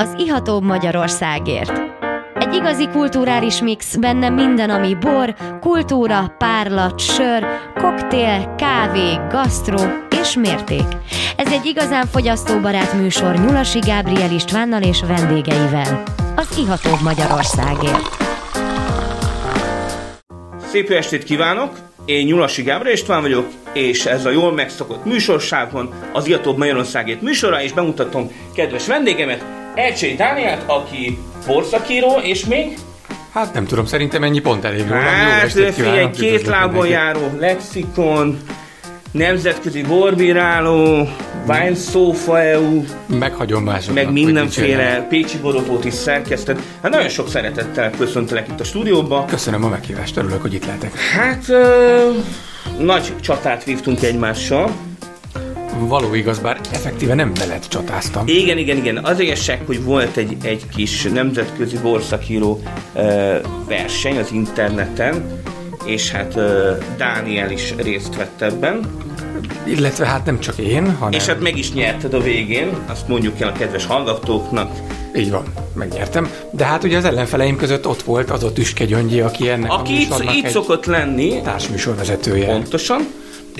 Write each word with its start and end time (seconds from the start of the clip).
az 0.00 0.14
ihatóbb 0.18 0.62
Magyarországért. 0.62 1.72
Egy 2.34 2.54
igazi 2.54 2.88
kulturális 2.88 3.60
mix, 3.60 3.96
benne 3.96 4.28
minden, 4.28 4.70
ami 4.70 4.94
bor, 4.94 5.34
kultúra, 5.60 6.34
párlat, 6.38 6.98
sör, 6.98 7.46
koktél, 7.74 8.54
kávé, 8.58 9.18
gasztró 9.30 9.78
és 10.20 10.34
mérték. 10.36 10.86
Ez 11.36 11.52
egy 11.52 11.66
igazán 11.66 12.06
fogyasztóbarát 12.06 12.92
műsor 12.92 13.34
Nyulasi 13.34 13.78
Gábriel 13.78 14.32
Istvánnal 14.32 14.82
és 14.82 15.00
vendégeivel. 15.00 16.02
Az 16.36 16.58
ihatóbb 16.58 17.00
Magyarországért. 17.02 18.16
Szép 20.60 20.90
estét 20.90 21.24
kívánok! 21.24 21.78
Én 22.04 22.26
Nyulasi 22.26 22.62
Gábriel 22.62 22.94
István 22.94 23.20
vagyok, 23.20 23.48
és 23.72 24.06
ez 24.06 24.24
a 24.24 24.30
jól 24.30 24.52
megszokott 24.52 25.04
műsorságban 25.04 25.92
az 26.12 26.26
Iatóbb 26.26 26.56
Magyarországért 26.56 27.22
műsora, 27.22 27.62
és 27.62 27.72
bemutatom 27.72 28.30
kedves 28.54 28.86
vendégemet, 28.86 29.59
Elcsei 29.74 30.14
Dániát, 30.14 30.62
aki 30.66 31.18
borszakíró, 31.46 32.18
és 32.22 32.44
még... 32.44 32.78
Hát 33.32 33.54
nem 33.54 33.66
tudom, 33.66 33.86
szerintem 33.86 34.22
ennyi 34.22 34.40
pont 34.40 34.64
elég 34.64 34.88
róla. 34.88 35.00
Hát, 35.00 35.50
figyelj, 35.50 36.10
két 36.10 36.46
lábon 36.46 36.86
járó, 36.86 37.20
lexikon, 37.38 38.38
nemzetközi 39.10 39.82
borbíráló, 39.82 41.08
Wine 41.48 41.74
Sofa 41.74 42.40
EU, 42.40 42.84
Meghagyom 43.06 43.62
másoknak. 43.64 44.04
meg 44.04 44.12
mindenféle 44.12 45.06
pécsi 45.08 45.38
boropót 45.38 45.84
is 45.84 45.94
szerkesztett. 45.94 46.58
Hát 46.82 46.90
nagyon 46.90 47.08
sok 47.08 47.28
szeretettel 47.28 47.90
köszöntelek 47.90 48.48
itt 48.48 48.60
a 48.60 48.64
stúdióba. 48.64 49.24
Köszönöm 49.28 49.64
a 49.64 49.68
meghívást, 49.68 50.16
örülök, 50.16 50.40
hogy 50.42 50.54
itt 50.54 50.66
lehetek. 50.66 50.98
Hát, 50.98 51.48
ö, 51.48 52.10
nagy 52.78 53.12
csatát 53.20 53.64
vívtunk 53.64 54.02
egymással. 54.02 54.70
Való 55.78 56.14
igaz, 56.14 56.38
bár 56.38 56.60
effektíve 56.72 57.14
nem 57.14 57.32
veled 57.34 57.68
csatáztam. 57.68 58.26
Igen, 58.26 58.58
igen, 58.58 58.76
igen. 58.76 58.96
Az 59.04 59.20
igazság, 59.20 59.62
hogy 59.66 59.84
volt 59.84 60.16
egy, 60.16 60.36
egy 60.42 60.62
kis 60.76 61.02
nemzetközi 61.02 61.76
borszakíró 61.78 62.62
ö, 62.94 63.36
verseny 63.68 64.18
az 64.18 64.32
interneten, 64.32 65.24
és 65.84 66.10
hát 66.10 66.36
ö, 66.36 66.72
Dániel 66.96 67.50
is 67.50 67.74
részt 67.76 68.16
vett 68.16 68.42
ebben, 68.42 68.98
Illetve 69.64 70.06
hát 70.06 70.24
nem 70.24 70.40
csak 70.40 70.58
én, 70.58 70.96
hanem... 70.96 71.12
és 71.12 71.26
hát 71.26 71.40
meg 71.40 71.58
is 71.58 71.72
nyerted 71.72 72.14
a 72.14 72.20
végén, 72.20 72.70
azt 72.86 73.08
mondjuk 73.08 73.40
el 73.40 73.48
a 73.48 73.52
kedves 73.52 73.86
hallgatóknak. 73.86 74.72
Így 75.16 75.30
van, 75.30 75.44
megnyertem. 75.74 76.30
De 76.50 76.64
hát 76.64 76.84
ugye 76.84 76.96
az 76.96 77.04
ellenfeleim 77.04 77.56
között 77.56 77.86
ott 77.86 78.02
volt 78.02 78.30
az 78.30 78.44
a 78.44 78.52
Tüske 78.52 78.84
Gyöngyi, 78.84 79.20
aki 79.20 79.48
ennek 79.48 79.70
a 79.70 79.74
Aki 79.74 79.92
így, 79.92 79.98
műsornak 79.98 80.34
így 80.34 80.44
egy 80.44 80.50
szokott 80.50 80.86
lenni, 80.86 81.40
társműsorvezetője. 81.42 82.46
pontosan, 82.46 83.00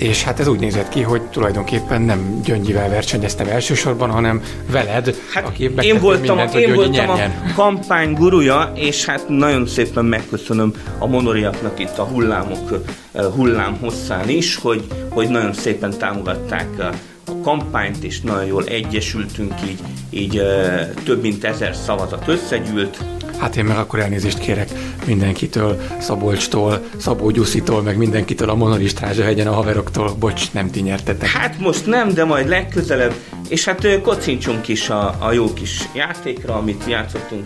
És 0.01 0.23
hát 0.23 0.39
ez 0.39 0.47
úgy 0.47 0.59
nézett 0.59 0.89
ki, 0.89 1.01
hogy 1.01 1.21
tulajdonképpen 1.21 2.01
nem 2.01 2.41
Gyöngyivel 2.43 2.89
versenyeztem 2.89 3.47
elsősorban, 3.47 4.09
hanem 4.09 4.41
veled, 4.71 5.15
Hát 5.33 5.45
aki 5.45 5.71
én 5.81 5.99
voltam, 5.99 6.21
mindent, 6.21 6.51
hogy 6.51 6.61
én 6.61 6.73
voltam 6.73 7.09
a 7.09 7.15
nyerjen. 7.15 7.53
kampány 7.55 8.13
gurúja, 8.13 8.71
és 8.75 9.05
hát 9.05 9.27
nagyon 9.27 9.67
szépen 9.67 10.05
megköszönöm 10.05 10.73
a 10.97 11.05
monoriaknak 11.07 11.79
itt 11.79 11.97
a 11.97 12.03
hullámok 12.03 12.83
eh, 13.11 13.25
hullám 13.35 13.77
hosszán 13.79 14.29
is, 14.29 14.55
hogy, 14.55 14.83
hogy 15.09 15.29
nagyon 15.29 15.53
szépen 15.53 15.97
támogatták 15.97 16.67
a, 16.79 16.83
a 17.31 17.41
kampányt, 17.43 18.03
és 18.03 18.21
nagyon 18.21 18.45
jól 18.45 18.63
egyesültünk, 18.63 19.53
így, 19.69 19.79
így 20.09 20.37
eh, 20.37 20.89
több 21.03 21.21
mint 21.21 21.43
ezer 21.43 21.75
szavazat 21.75 22.27
összegyűlt. 22.27 22.97
Hát 23.41 23.55
én 23.55 23.65
meg 23.65 23.77
akkor 23.77 23.99
elnézést 23.99 24.39
kérek 24.39 24.69
mindenkitől, 25.05 25.81
Szabolcstól, 25.99 26.83
Szabó 26.97 27.29
Gyuszitól, 27.29 27.81
meg 27.81 27.97
mindenkitől 27.97 28.49
a 28.49 28.55
Monoristrázsahegyen 28.55 29.47
a 29.47 29.51
haveroktól. 29.53 30.13
Bocs, 30.19 30.51
nem 30.51 30.69
ti 30.69 30.81
nyertetek. 30.81 31.29
Hát 31.29 31.59
most 31.59 31.85
nem, 31.85 32.13
de 32.13 32.25
majd 32.25 32.47
legközelebb, 32.47 33.13
és 33.49 33.65
hát 33.65 34.01
kocincsunk 34.01 34.67
is 34.67 34.89
a, 34.89 35.15
a 35.19 35.31
jó 35.31 35.53
kis 35.53 35.89
játékra, 35.93 36.55
amit 36.55 36.83
játszottunk. 36.87 37.45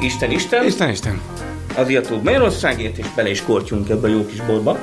Isten, 0.00 0.30
Isten! 0.30 0.64
Isten, 0.64 0.90
Isten. 0.90 1.20
az 1.76 1.88
Iatóbb 1.88 2.22
Magyarországért, 2.22 2.98
és 2.98 3.06
bele 3.14 3.30
is 3.30 3.42
kortyunk 3.42 3.88
ebbe 3.88 4.06
a 4.06 4.10
jó 4.10 4.26
kis 4.26 4.40
borba. 4.40 4.78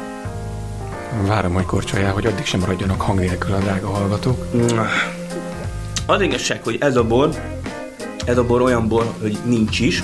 Várom, 1.28 1.54
hogy 1.54 1.66
korcsoljál, 1.66 2.14
hogy 2.14 2.26
addig 2.26 2.46
sem 2.46 2.60
maradjanak 2.60 3.02
hang 3.02 3.20
nélkül 3.20 3.54
a 3.54 3.60
drága 3.60 3.88
hallgatók. 3.88 4.46
Az 6.06 6.22
igazság, 6.22 6.64
hogy 6.64 6.78
ez 6.80 6.96
a 6.96 7.04
bor, 7.04 7.30
ez 8.26 8.38
a 8.38 8.44
bor 8.44 8.62
olyan 8.62 8.88
bor, 8.88 9.14
hogy 9.22 9.38
nincs 9.46 9.80
is. 9.80 10.04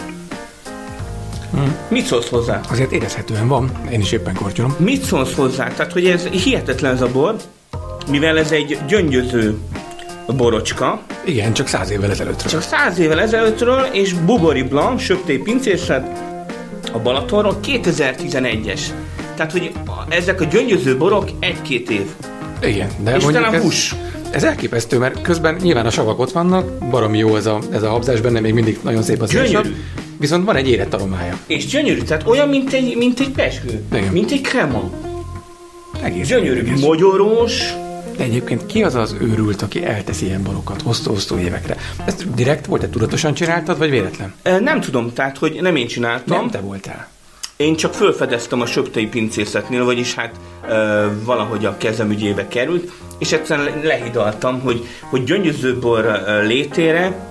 Mit 1.87 2.05
szólsz 2.05 2.29
hozzá? 2.29 2.61
Azért 2.69 2.91
érezhetően 2.91 3.47
van, 3.47 3.71
én 3.91 3.99
is 3.99 4.11
éppen 4.11 4.33
kortyolom. 4.33 4.75
Mit 4.77 5.03
szólsz 5.03 5.35
hozzá? 5.35 5.67
Tehát, 5.67 5.91
hogy 5.91 6.05
ez 6.05 6.25
hihetetlen 6.25 6.93
ez 6.93 7.01
a 7.01 7.07
bor, 7.11 7.35
mivel 8.09 8.37
ez 8.37 8.51
egy 8.51 8.77
gyöngyöző 8.87 9.57
borocska, 10.38 11.01
Igen, 11.25 11.53
csak 11.53 11.67
száz 11.67 11.89
évvel 11.89 12.11
ezelőttről. 12.11 12.51
csak 12.51 12.61
száz 12.61 12.99
évvel 12.99 13.19
ezelőttről, 13.19 13.81
és 13.91 14.13
Bubori 14.13 14.61
Blanc, 14.63 15.01
söptély 15.01 15.38
pincészet 15.38 16.07
a 16.93 16.99
Balatonról 16.99 17.59
2011-es. 17.63 18.79
Tehát, 19.35 19.51
hogy 19.51 19.71
ezek 20.09 20.41
a 20.41 20.45
gyöngyöző 20.45 20.97
borok 20.97 21.29
egy-két 21.39 21.89
év. 21.89 22.05
Igen, 22.61 22.89
de 23.03 23.15
És 23.15 23.23
mondjuk 23.23 23.53
ez, 23.53 23.61
hús. 23.61 23.95
ez 24.31 24.43
elképesztő, 24.43 24.97
mert 24.97 25.21
közben 25.21 25.55
nyilván 25.61 25.85
a 25.85 25.89
savak 25.89 26.19
ott 26.19 26.31
vannak, 26.31 26.89
baromi 26.89 27.17
jó 27.17 27.35
ez 27.35 27.45
a, 27.45 27.59
ez 27.71 27.83
a 27.83 27.89
habzás 27.89 28.21
benne, 28.21 28.39
még 28.39 28.53
mindig 28.53 28.79
nagyon 28.83 29.03
szép 29.03 29.21
az 29.21 29.29
Gyönyörű. 29.29 29.75
Viszont 30.19 30.46
van 30.46 30.56
egy 30.56 30.69
érett 30.69 30.94
aromája. 30.94 31.38
És 31.47 31.66
gyönyörű, 31.66 32.02
tehát 32.02 32.28
olyan, 32.28 32.50
mint 32.50 32.74
egy, 32.74 32.96
mint 32.97 33.19
egy 33.19 33.30
pesgő, 33.30 33.84
Igen. 33.94 34.12
mint 34.13 34.31
egy 34.31 34.41
krema. 34.41 34.90
Egész 36.02 36.28
Gyönyörű, 36.28 36.56
érdekes. 36.56 36.80
mogyoros, 36.80 37.74
De 38.18 38.24
egyébként 38.24 38.66
ki 38.66 38.84
az 38.84 38.96
az 38.96 39.16
őrült, 39.22 39.62
aki 39.62 39.85
eltesz 39.85 40.22
ilyen 40.22 40.44
borokat 40.44 40.81
hosszú-hosszú 40.81 41.38
évekre? 41.38 41.75
Ezt 42.06 42.34
direkt 42.34 42.66
volt, 42.66 42.81
te 42.81 42.90
tudatosan 42.90 43.34
csináltad, 43.34 43.78
vagy 43.78 43.90
véletlen? 43.90 44.34
Nem 44.59 44.81
tudom, 44.81 45.13
tehát, 45.13 45.38
hogy 45.38 45.57
nem 45.62 45.75
én 45.75 45.88
csináltam. 45.88 46.38
Nem 46.38 46.50
te 46.50 46.59
voltál. 46.59 47.07
Én 47.56 47.75
csak 47.75 47.94
fölfedeztem 47.94 48.62
a 48.62 48.66
söptei 48.66 49.06
pincészetnél, 49.07 49.86
vagyis 49.86 50.13
hát 50.13 50.36
ö, 50.69 51.06
valahogy 51.24 51.66
a 51.66 51.78
kezem 51.78 52.12
ügyébe 52.12 52.47
került, 52.47 52.91
és 53.18 53.31
egyszerűen 53.31 53.66
le- 53.66 53.88
lehidaltam, 53.88 54.59
hogy, 54.62 54.88
hogy 55.01 55.24
gyöngyözőbor 55.24 56.24
létére 56.44 57.28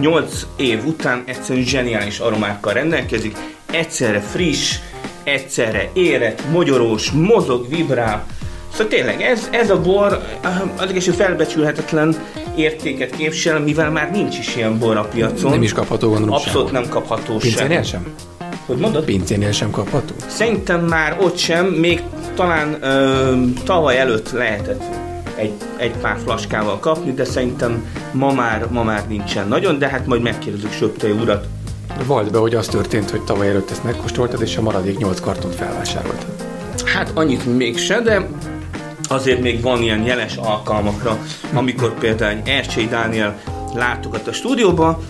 8 0.00 0.46
év 0.56 0.86
után 0.86 1.22
egyszerűen 1.26 1.64
zseniális 1.64 2.18
aromákkal 2.18 2.72
rendelkezik, 2.72 3.36
egyszerre 3.70 4.20
friss, 4.20 4.78
egyszerre 5.24 5.90
érett, 5.92 6.42
mogyorós, 6.50 7.10
mozog, 7.10 7.68
vibrál. 7.68 8.26
Szóval 8.70 8.86
tényleg 8.86 9.22
ez, 9.22 9.48
ez 9.52 9.70
a 9.70 9.80
bor 9.80 10.22
az 10.76 10.90
hogy 10.92 11.14
felbecsülhetetlen 11.14 12.16
értéket 12.56 13.16
képvisel, 13.16 13.60
mivel 13.60 13.90
már 13.90 14.10
nincs 14.10 14.38
is 14.38 14.56
ilyen 14.56 14.78
bor 14.78 14.96
a 14.96 15.04
piacon. 15.04 15.50
Nem 15.50 15.62
is 15.62 15.72
kapható, 15.72 16.08
gondolom, 16.08 16.34
Abszolút 16.34 16.68
sehol. 16.68 16.80
nem 16.80 16.90
kapható 16.90 17.36
Pincénél 17.36 17.82
sem. 17.82 17.84
sem? 17.84 18.12
Hogy 18.66 18.76
mondod? 18.76 19.04
Pincénél 19.04 19.52
sem 19.52 19.70
kapható? 19.70 20.14
Szerintem 20.26 20.80
már 20.84 21.16
ott 21.20 21.36
sem, 21.38 21.66
még 21.66 22.02
talán 22.34 22.76
ö, 22.80 23.32
tavaly 23.64 23.98
előtt 23.98 24.30
lehetett 24.30 24.82
egy, 25.34 25.52
egy 25.76 25.92
pár 25.96 26.18
flaskával 26.24 26.78
kapni, 26.78 27.12
de 27.12 27.24
szerintem 27.24 27.86
ma 28.12 28.32
már, 28.32 28.66
ma 28.70 28.82
már 28.82 29.08
nincsen 29.08 29.48
nagyon, 29.48 29.78
de 29.78 29.88
hát 29.88 30.06
majd 30.06 30.22
megkérdezzük 30.22 30.72
Söptei 30.72 31.10
urat. 31.10 31.46
Vald 32.06 32.30
be, 32.30 32.38
hogy 32.38 32.54
az 32.54 32.66
történt, 32.66 33.10
hogy 33.10 33.22
tavaly 33.22 33.48
előtt 33.48 33.70
ezt 33.70 33.84
megkóstoltad, 33.84 34.42
és 34.42 34.56
a 34.56 34.62
maradék 34.62 34.98
8 34.98 35.20
kartont 35.20 35.54
felvásároltad. 35.54 36.34
Hát 36.84 37.10
annyit 37.14 37.56
mégse, 37.56 38.00
de 38.00 38.28
azért 39.08 39.40
még 39.40 39.60
van 39.60 39.82
ilyen 39.82 40.02
jeles 40.02 40.36
alkalmakra, 40.36 41.18
amikor 41.52 41.98
például 41.98 42.30
egy 42.30 42.48
Ercsei 42.48 42.88
Dániel 42.88 43.40
látogat 43.74 44.26
a 44.26 44.32
stúdióba, 44.32 45.00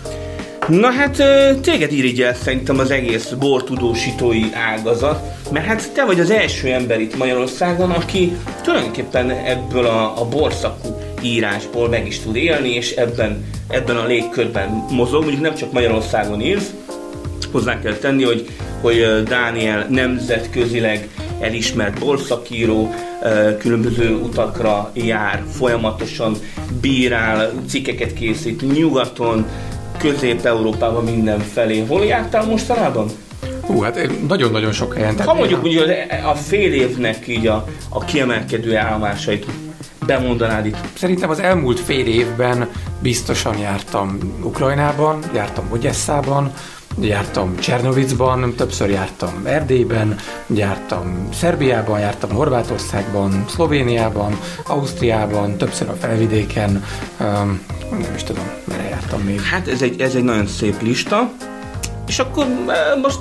Na 0.68 0.90
hát 0.90 1.22
téged 1.60 1.92
irigyel 1.92 2.34
szerintem 2.34 2.78
az 2.78 2.90
egész 2.90 3.28
bortudósítói 3.28 4.42
ágazat, 4.52 5.50
mert 5.50 5.66
hát 5.66 5.92
te 5.92 6.04
vagy 6.04 6.20
az 6.20 6.30
első 6.30 6.68
ember 6.68 7.00
itt 7.00 7.16
Magyarországon, 7.16 7.90
aki 7.90 8.36
tulajdonképpen 8.62 9.30
ebből 9.30 9.86
a, 9.86 10.20
a 10.20 10.28
borszakú 10.28 10.98
írásból 11.22 11.88
meg 11.88 12.06
is 12.06 12.18
tud 12.18 12.36
élni, 12.36 12.68
és 12.68 12.90
ebben, 12.90 13.44
ebben 13.68 13.96
a 13.96 14.06
légkörben 14.06 14.84
mozog, 14.90 15.20
mondjuk 15.22 15.42
nem 15.42 15.54
csak 15.54 15.72
Magyarországon 15.72 16.40
írsz, 16.40 16.70
hozzá 17.52 17.78
kell 17.78 17.94
tenni, 17.94 18.24
hogy, 18.24 18.48
hogy 18.80 19.22
Dániel 19.22 19.86
nemzetközileg 19.88 21.08
elismert 21.40 21.98
borszakíró, 21.98 22.94
különböző 23.58 24.14
utakra 24.14 24.90
jár, 24.94 25.42
folyamatosan 25.50 26.36
bírál, 26.80 27.52
cikkeket 27.68 28.14
készít 28.14 28.72
nyugaton, 28.74 29.46
Közép-Európában 30.02 31.04
mindenfelé. 31.04 31.84
Hol 31.88 32.04
jártál 32.04 32.46
mostanában? 32.46 33.06
Hú, 33.60 33.80
hát 33.80 34.10
nagyon-nagyon 34.28 34.72
sok 34.72 34.94
helyen. 34.94 35.20
Ha 35.24 35.34
mondjuk 35.34 35.64
úgy 35.64 35.76
a 36.24 36.34
fél 36.34 36.72
évnek 36.72 37.28
így 37.28 37.46
a, 37.46 37.64
a 37.88 38.04
kiemelkedő 38.04 38.76
állomásait 38.76 39.46
bemondanád 40.06 40.66
itt. 40.66 40.76
Szerintem 40.94 41.30
az 41.30 41.40
elmúlt 41.40 41.80
fél 41.80 42.06
évben 42.06 42.68
biztosan 42.98 43.58
jártam 43.58 44.18
Ukrajnában, 44.42 45.18
jártam 45.34 45.64
Ogyesszában, 45.72 46.52
jártam 47.00 47.56
Csernovicban, 47.56 48.54
többször 48.54 48.90
jártam 48.90 49.42
Erdélyben, 49.44 50.16
jártam 50.46 51.28
Szerbiában, 51.32 51.98
jártam 51.98 52.30
Horvátországban, 52.30 53.44
Szlovéniában, 53.48 54.38
Ausztriában, 54.66 55.56
többször 55.56 55.88
a 55.88 55.94
felvidéken, 55.94 56.84
nem 57.90 58.12
is 58.14 58.22
tudom, 58.22 58.44
merre 58.64 58.88
jártam 58.88 59.20
még. 59.20 59.40
Hát 59.40 59.68
ez 59.68 59.82
egy, 59.82 60.00
ez 60.00 60.14
egy 60.14 60.24
nagyon 60.24 60.46
szép 60.46 60.82
lista, 60.82 61.30
és 62.06 62.18
akkor 62.18 62.46
most 63.02 63.18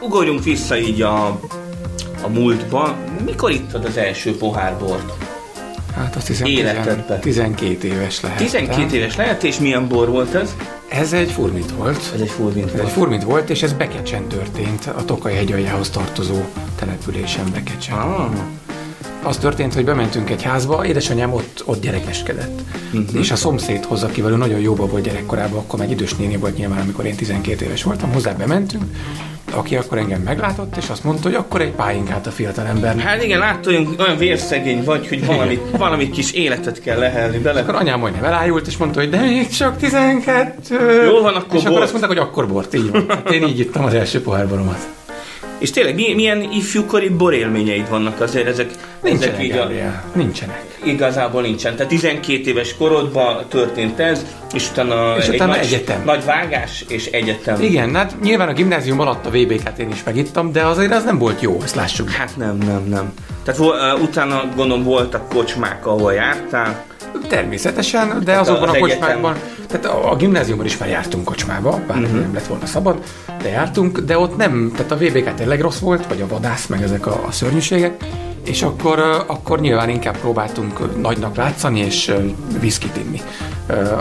ugorjunk 0.00 0.44
vissza 0.44 0.78
így 0.78 1.02
a, 1.02 1.26
a 2.22 2.28
múltba. 2.28 2.96
Mikor 3.24 3.50
ittad 3.50 3.84
az 3.84 3.96
első 3.96 4.36
pohár 4.36 4.78
bort? 4.78 5.12
Hát 5.96 6.16
azt 6.16 6.26
hiszem 6.26 6.46
Életedben. 6.46 7.20
12 7.20 7.88
éves 7.88 8.20
lehet. 8.20 8.38
12 8.38 8.96
éves 8.96 9.16
lehet, 9.16 9.44
és 9.44 9.58
milyen 9.58 9.88
bor 9.88 10.08
volt 10.08 10.34
ez? 10.34 10.54
Ez 10.88 11.12
egy 11.12 11.30
furmit 11.30 11.70
volt. 11.70 12.10
Ez 12.14 12.20
egy 12.20 12.28
furmint 12.30 12.66
Ez 12.66 12.72
egy 12.72 12.80
volt. 12.80 12.92
furmint 12.92 13.22
volt, 13.22 13.50
és 13.50 13.62
ez 13.62 13.72
Bekecsen 13.72 14.28
történt, 14.28 14.86
a 14.86 15.04
Tokaj 15.04 15.34
hegyaljához 15.34 15.90
tartozó 15.90 16.40
településen 16.78 17.44
Bekecsen. 17.52 17.96
Ah, 17.98 18.30
Az 19.22 19.36
történt, 19.36 19.74
hogy 19.74 19.84
bementünk 19.84 20.30
egy 20.30 20.42
házba, 20.42 20.86
édesanyám 20.86 21.32
ott, 21.32 21.62
ott 21.64 21.82
gyerekeskedett. 21.82 22.60
Uh-huh. 22.92 23.20
És 23.20 23.30
a 23.30 23.36
szomszédhoz, 23.36 24.02
akivel 24.02 24.30
ő 24.30 24.36
nagyon 24.36 24.60
jóba 24.60 24.86
volt 24.86 25.02
gyerekkorában, 25.02 25.58
akkor 25.58 25.78
meg 25.78 25.90
idős 25.90 26.14
néni 26.14 26.36
volt 26.36 26.56
nyilván, 26.56 26.78
amikor 26.80 27.04
én 27.06 27.16
12 27.16 27.64
éves 27.64 27.82
voltam, 27.82 28.12
hozzá 28.12 28.32
bementünk, 28.32 28.84
aki 29.52 29.76
akkor 29.76 29.98
engem 29.98 30.20
meglátott, 30.20 30.76
és 30.76 30.88
azt 30.88 31.04
mondta, 31.04 31.28
hogy 31.28 31.34
akkor 31.34 31.60
egy 31.60 31.70
pálinkát 31.70 32.26
a 32.26 32.30
fiatalembernek. 32.30 33.04
Hát 33.04 33.22
igen, 33.24 33.38
látod, 33.38 33.66
olyan, 33.66 33.94
olyan 33.98 34.16
vérszegény 34.16 34.84
vagy, 34.84 35.08
hogy 35.08 35.26
valami, 35.26 35.58
valami 35.76 36.10
kis 36.10 36.32
életet 36.32 36.80
kell 36.80 36.98
lehelni 36.98 37.38
bele. 37.38 37.60
Akkor 37.60 37.74
anyám 37.74 37.98
majdnem 37.98 38.24
elájult, 38.24 38.66
és 38.66 38.76
mondta, 38.76 39.00
hogy 39.00 39.10
de 39.10 39.20
még 39.20 39.48
csak 39.48 39.76
12. 39.76 41.04
Jó 41.04 41.20
van, 41.20 41.34
akkor 41.34 41.54
És 41.56 41.60
akkor 41.60 41.70
bort. 41.70 41.82
azt 41.82 41.92
mondták, 41.92 42.16
hogy 42.18 42.26
akkor 42.28 42.48
bort, 42.48 42.74
így 42.74 42.90
van. 42.90 43.04
Hát 43.08 43.30
én 43.30 43.42
így 43.42 43.58
ittam 43.58 43.84
az 43.84 43.94
első 43.94 44.22
pohárboromat. 44.22 44.88
És 45.58 45.70
tényleg, 45.70 45.94
milyen, 45.94 46.42
ifjúkori 46.52 47.08
borélményeid 47.08 47.88
vannak 47.88 48.20
azért 48.20 48.46
ezek? 48.46 48.70
Nincsenek, 49.02 49.34
ezek 49.34 49.44
így 49.44 49.56
a, 49.56 49.70
nincsenek. 50.14 50.64
Igazából 50.84 51.42
nincsen. 51.42 51.76
Tehát 51.76 51.88
12 51.88 52.50
éves 52.50 52.76
korodban 52.76 53.44
történt 53.48 53.98
ez, 53.98 54.26
és 54.52 54.70
utána, 54.70 55.16
És 55.16 55.26
egy 55.26 55.34
utána 55.34 55.52
nagy, 55.52 55.64
egyetem. 55.64 56.02
nagy 56.04 56.24
vágás 56.24 56.84
és 56.88 57.06
egyetem. 57.06 57.62
Igen, 57.62 57.94
hát 57.94 58.20
nyilván 58.22 58.48
a 58.48 58.52
gimnázium 58.52 59.00
alatt 59.00 59.26
a 59.26 59.30
VB-ket 59.30 59.78
én 59.78 59.88
is 59.88 60.02
megittam, 60.04 60.52
de 60.52 60.66
azért 60.66 60.92
az 60.92 61.04
nem 61.04 61.18
volt 61.18 61.40
jó, 61.40 61.58
ezt 61.62 61.74
lássuk. 61.74 62.10
Hát 62.10 62.36
nem, 62.36 62.56
nem, 62.56 62.84
nem. 62.88 63.12
Tehát 63.44 63.60
uh, 63.60 64.02
utána 64.02 64.48
gondolom 64.56 64.84
voltak 64.84 65.28
kocsmák, 65.28 65.86
ahol 65.86 66.12
jártál. 66.12 66.84
Természetesen, 67.28 68.20
de 68.24 68.38
azokban 68.38 68.68
az 68.68 68.74
a 68.74 68.76
egyetem. 68.76 68.98
kocsmákban, 68.98 69.36
tehát 69.66 69.86
a, 69.86 70.12
a 70.12 70.16
gimnáziumban 70.16 70.66
is 70.66 70.76
már 70.78 70.88
jártunk 70.88 71.24
kocsmába, 71.24 71.80
bár 71.86 71.98
uh-huh. 71.98 72.20
nem 72.20 72.34
lett 72.34 72.46
volna 72.46 72.66
szabad, 72.66 73.02
de 73.42 73.48
jártunk, 73.48 73.98
de 73.98 74.18
ott 74.18 74.36
nem, 74.36 74.72
tehát 74.76 74.92
a 74.92 74.96
VBK 74.96 75.34
tényleg 75.34 75.60
rossz 75.60 75.78
volt, 75.78 76.06
vagy 76.06 76.20
a 76.20 76.26
vadász, 76.26 76.66
meg 76.66 76.82
ezek 76.82 77.06
a, 77.06 77.20
a 77.26 77.30
szörnyűségek, 77.30 78.04
és 78.44 78.62
akkor, 78.62 79.24
akkor 79.26 79.60
nyilván 79.60 79.88
inkább 79.88 80.16
próbáltunk 80.18 81.00
nagynak 81.00 81.36
látszani, 81.36 81.80
és 81.80 82.14
viszkit 82.60 82.96
inni. 82.96 83.20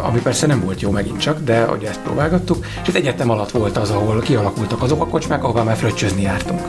Ami 0.04 0.20
persze 0.20 0.48
nem 0.48 0.62
volt 0.64 0.82
jó 0.82 0.92
megint 0.92 1.20
csak, 1.20 1.40
de 1.44 1.64
hogy 1.64 1.84
ezt 1.84 2.00
próbálgattuk, 2.00 2.66
és 2.82 2.88
az 2.88 2.96
egyetem 2.96 3.30
alatt 3.30 3.52
volt 3.52 3.78
az, 3.78 3.92
ahol 3.92 4.20
kialakultak 4.20 4.82
azok 4.82 5.02
a 5.02 5.08
kocsmák, 5.08 5.44
ahová 5.44 5.64
már 5.64 5.76
fröccsözni 5.76 6.22
jártunk. 6.22 6.62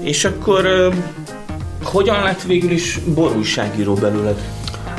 És 0.00 0.24
akkor 0.24 0.92
hogyan 1.82 2.22
lett 2.22 2.42
végül 2.42 2.70
is 2.70 2.98
borújságíró 3.14 3.94
belőled? 3.94 4.40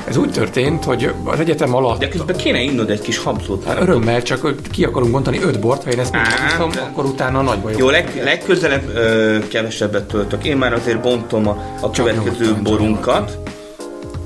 Ez 0.07 0.17
úgy 0.17 0.31
történt, 0.31 0.83
hogy 0.83 1.11
az 1.23 1.39
egyetem 1.39 1.75
alatt 1.75 1.99
De 1.99 2.07
közben 2.07 2.35
kéne 2.35 2.61
innod 2.61 2.89
egy 2.89 3.01
kis 3.01 3.17
habzót. 3.17 3.63
Hát 3.63 3.81
örömmel, 3.81 4.21
csak 4.21 4.55
ki 4.71 4.83
akarunk 4.83 5.11
bontani 5.11 5.39
öt 5.41 5.59
bort, 5.59 5.83
ha 5.83 5.89
én 5.89 5.99
ezt 5.99 6.15
Á, 6.15 6.21
megviszom, 6.39 6.69
de- 6.71 6.79
akkor 6.79 7.05
utána 7.05 7.41
nagy 7.41 7.59
bajok. 7.59 7.79
Jó, 7.79 7.89
leg, 7.89 8.21
legközelebb 8.23 8.95
ö, 8.95 9.37
kevesebbet 9.47 10.03
töltök. 10.03 10.45
Én 10.45 10.57
már 10.57 10.73
azért 10.73 11.01
bontom 11.01 11.47
a, 11.47 11.57
a 11.81 11.89
következő 11.89 12.43
nyugodtan, 12.45 12.63
borunkat. 12.63 13.37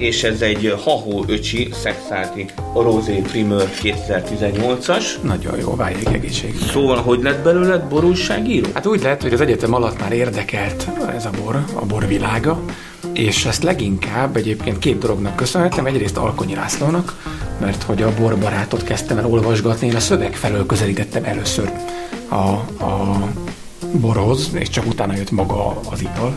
És 0.03 0.23
ez 0.23 0.41
egy 0.41 0.75
Hahó 0.83 1.23
Öcsi 1.27 1.69
Szexáti 1.73 2.45
Rosé 2.73 3.13
Primeur 3.13 3.69
2018-as. 3.81 5.03
Nagyon 5.21 5.59
jó, 5.59 5.75
váljék 5.75 6.07
egészség. 6.07 6.55
Szóval, 6.71 6.97
hogy 6.97 7.21
lett 7.21 7.43
belőled 7.43 7.83
borújságíró? 7.83 8.69
Hát 8.73 8.85
úgy 8.85 9.01
lehet, 9.01 9.21
hogy 9.21 9.33
az 9.33 9.41
egyetem 9.41 9.73
alatt 9.73 9.99
már 9.99 10.11
érdekelt 10.11 10.87
ez 11.15 11.25
a 11.25 11.29
bor, 11.43 11.63
a 11.73 11.85
borvilága, 11.85 12.63
és 13.13 13.45
ezt 13.45 13.63
leginkább 13.63 14.35
egyébként 14.35 14.79
két 14.79 14.97
dolognak 14.97 15.35
köszönhetem. 15.35 15.85
Egyrészt 15.85 16.17
Alkonyi 16.17 16.55
Lászlónak, 16.55 17.33
mert 17.59 17.83
hogy 17.83 18.01
a 18.01 18.13
borbarátot 18.19 18.83
kezdtem 18.83 19.17
el 19.17 19.25
olvasgatni, 19.25 19.87
én 19.87 19.95
a 19.95 19.99
szöveg 19.99 20.35
felől 20.35 20.65
közelítettem 20.65 21.23
először 21.23 21.71
a, 22.29 22.35
a 22.83 23.17
borhoz, 23.91 24.49
és 24.53 24.69
csak 24.69 24.85
utána 24.85 25.15
jött 25.15 25.31
maga 25.31 25.79
az 25.91 26.01
ital. 26.01 26.35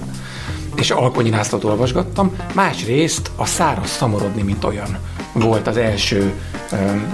És 0.77 0.91
Alkonyi 0.91 1.31
Lászlót 1.31 1.65
olvasgattam. 1.65 2.37
Másrészt 2.55 3.31
a 3.37 3.47
száraz 3.47 3.89
szamorodni, 3.91 4.43
mint 4.43 4.65
olyan 4.65 4.99
volt 5.33 5.67
az 5.67 5.77
első 5.77 6.33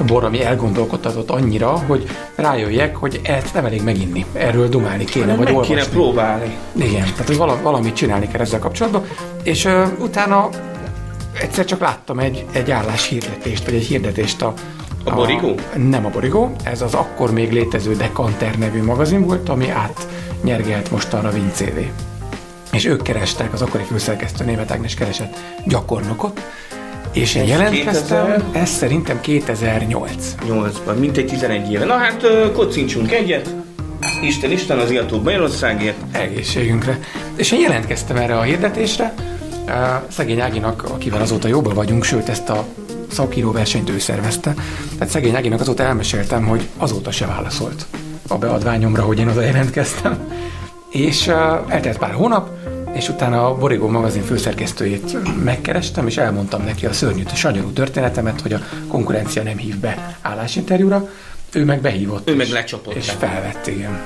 bor, 0.06 0.25
ami 0.25 0.44
elgondolkodtatott 0.44 1.31
annyira, 1.31 1.70
hogy 1.87 2.09
rájöjjek, 2.35 2.97
hogy 2.97 3.20
ezt 3.23 3.55
nem 3.55 3.64
elég 3.64 3.82
meginni. 3.82 4.25
Erről 4.32 4.69
dumálni 4.69 5.05
kéne, 5.05 5.26
vagy 5.35 5.44
Meg 5.44 5.53
olvasni. 5.55 5.75
kéne 5.75 5.87
próbálni. 5.87 6.56
Igen, 6.73 7.03
tehát 7.03 7.26
hogy 7.26 7.37
vala, 7.37 7.62
valamit 7.62 7.94
csinálni 7.94 8.29
kell 8.29 8.41
ezzel 8.41 8.59
kapcsolatban. 8.59 9.05
És 9.43 9.65
ö, 9.65 9.85
utána 9.99 10.49
egyszer 11.41 11.65
csak 11.65 11.81
láttam 11.81 12.19
egy, 12.19 12.44
egy 12.53 12.70
álláshirdetést, 12.70 13.65
vagy 13.65 13.75
egy 13.75 13.85
hirdetést 13.87 14.43
a... 14.43 14.53
A 15.05 15.15
Borigó? 15.15 15.55
Nem 15.76 16.06
a 16.06 16.08
Borigó, 16.08 16.53
ez 16.65 16.82
az 16.82 16.94
akkor 16.94 17.32
még 17.32 17.53
létező 17.53 17.97
Dekanter 17.97 18.58
nevű 18.58 18.82
magazin 18.82 19.25
volt, 19.26 19.49
ami 19.49 19.69
átnyergelt 19.70 20.91
mostanra 20.91 21.31
Vincévé. 21.31 21.91
És 22.72 22.84
ők 22.84 23.02
kerestek, 23.02 23.52
az 23.52 23.62
akkori 23.62 23.84
főszerkesztő 23.84 24.44
Német 24.44 24.70
Ágnes 24.70 24.94
keresett 24.94 25.36
gyakornokot, 25.66 26.40
és 27.12 27.34
én 27.34 27.42
Ez 27.42 27.48
jelentkeztem, 27.48 28.26
2000? 28.26 28.62
ez 28.62 28.69
szerintem 28.70 29.20
2008. 29.20 30.34
8-ban, 30.48 30.98
mintegy 30.98 31.26
11 31.26 31.72
éve. 31.72 31.84
Na 31.84 31.94
hát 31.94 32.26
kocincsunk 32.52 33.12
egyet. 33.12 33.54
Isten, 34.22 34.50
Isten 34.50 34.78
az 34.78 34.90
Iató 34.90 35.20
Magyarországért. 35.22 35.96
egészségünkre. 36.12 36.98
És 37.36 37.52
én 37.52 37.60
jelentkeztem 37.60 38.16
erre 38.16 38.38
a 38.38 38.42
hirdetésre, 38.42 39.14
szegény 40.08 40.40
Áginak, 40.40 40.84
akivel 40.90 41.20
azóta 41.20 41.48
jóban 41.48 41.74
vagyunk, 41.74 42.04
sőt 42.04 42.28
ezt 42.28 42.48
a 42.48 42.64
szakíró 43.10 43.52
versenyt 43.52 43.90
ő 43.90 43.98
szervezte. 43.98 44.54
Tehát 44.98 45.12
szegény 45.12 45.34
Áginak 45.34 45.60
azóta 45.60 45.82
elmeséltem, 45.82 46.44
hogy 46.44 46.69
azóta 46.76 47.10
se 47.10 47.26
válaszolt 47.26 47.86
a 48.28 48.36
beadványomra, 48.38 49.02
hogy 49.02 49.19
én 49.19 49.28
oda 49.28 49.42
jelentkeztem. 49.42 50.19
És 50.93 51.27
uh, 51.27 51.35
eltelt 51.69 51.99
pár 51.99 52.12
hónap, 52.12 52.50
és 52.93 53.09
utána 53.09 53.47
a 53.47 53.55
Borigó 53.55 53.89
magazin 53.89 54.23
főszerkesztőjét 54.23 55.17
megkerestem, 55.44 56.06
és 56.06 56.17
elmondtam 56.17 56.62
neki 56.65 56.87
a 56.87 56.93
szörnyű, 56.93 57.23
sanyarú 57.35 57.71
történetemet, 57.71 58.41
hogy 58.41 58.53
a 58.53 58.61
konkurencia 58.89 59.43
nem 59.43 59.56
hív 59.56 59.77
be 59.77 60.17
állásinterjúra, 60.23 61.09
ő 61.53 61.65
meg 61.65 61.81
behívott. 61.81 62.29
Ő 62.29 62.32
és- 62.32 62.39
meg 62.39 62.49
lecsapott. 62.49 62.94
És 62.94 63.11
felvett, 63.11 63.67
igen. 63.67 64.01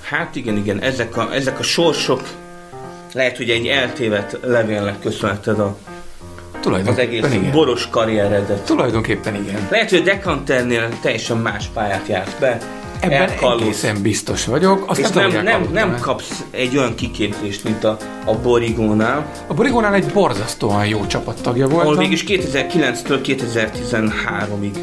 Hát 0.00 0.36
igen, 0.36 0.56
igen, 0.56 0.80
ezek 0.80 1.16
a, 1.16 1.34
ezek 1.34 1.58
a 1.58 1.62
sorsok 1.62 2.20
lehet, 3.12 3.36
hogy 3.36 3.50
egy 3.50 3.66
eltévedt 3.66 4.38
levélnek 4.42 5.00
köszönheted 5.00 5.58
a, 5.58 5.76
az 6.86 6.98
egész 6.98 7.32
igen. 7.32 7.50
boros 7.52 7.88
karrieredet. 7.90 8.64
Tulajdonképpen 8.64 9.34
igen. 9.34 9.68
Lehet, 9.70 9.90
hogy 9.90 9.98
a 9.98 10.02
Dekanternél 10.02 10.88
teljesen 11.00 11.36
más 11.36 11.66
pályát 11.66 12.06
jársz 12.08 12.36
be. 12.40 12.58
Ebben 13.12 13.60
egészen 13.60 14.02
biztos 14.02 14.44
vagyok. 14.44 14.84
Azt 14.86 15.00
És 15.00 15.08
nem, 15.10 15.30
nem, 15.42 15.68
nem 15.72 15.90
el. 15.90 16.00
kapsz 16.00 16.44
egy 16.50 16.76
olyan 16.76 16.94
kiképzést, 16.94 17.64
mint 17.64 17.84
a, 17.84 17.96
a 18.24 18.34
Borigónál, 18.34 19.30
A 19.46 19.54
Borigónál 19.54 19.94
egy 19.94 20.06
borzasztóan 20.06 20.86
jó 20.86 21.06
csapattagja 21.06 21.66
voltam. 21.68 21.86
ahol 21.86 21.96
mégis 21.96 22.24
2009-től 22.28 23.18
2013-ig 23.24 24.76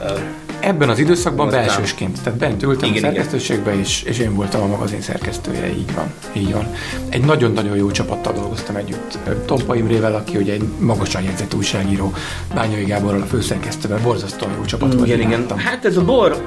ö, 0.00 0.12
Ebben 0.60 0.88
az 0.88 0.98
időszakban 0.98 1.46
Voltál. 1.48 1.66
belsősként, 1.66 2.22
tehát 2.22 2.38
bent 2.38 2.62
ültem 2.62 2.88
Igen, 2.88 3.02
a 3.02 3.06
szerkesztőségbe 3.06 3.74
is, 3.74 4.02
és 4.02 4.18
én 4.18 4.34
voltam 4.34 4.62
a 4.62 4.66
magazin 4.66 5.00
szerkesztője, 5.00 5.66
így 5.68 5.94
van. 5.94 6.12
Így 6.32 6.52
van. 6.52 6.74
Egy 7.08 7.24
nagyon-nagyon 7.24 7.76
jó 7.76 7.90
csapattal 7.90 8.32
dolgoztam 8.32 8.76
együtt. 8.76 9.18
Tompa 9.46 9.74
Imrével, 9.74 10.14
aki 10.14 10.36
ugye 10.36 10.52
egy 10.52 10.62
magasan 10.78 11.22
jegyzett 11.22 11.54
újságíró, 11.54 12.12
Bányai 12.54 12.84
Gáborral 12.84 13.20
a 13.22 13.24
főszerkesztővel, 13.26 13.98
borzasztóan 14.02 14.52
jó 14.56 14.64
csapat 14.64 14.94
volt. 14.94 15.06
Igen, 15.06 15.20
igen. 15.20 15.46
Hát 15.56 15.84
ez 15.84 15.96
a 15.96 16.04
bor 16.04 16.42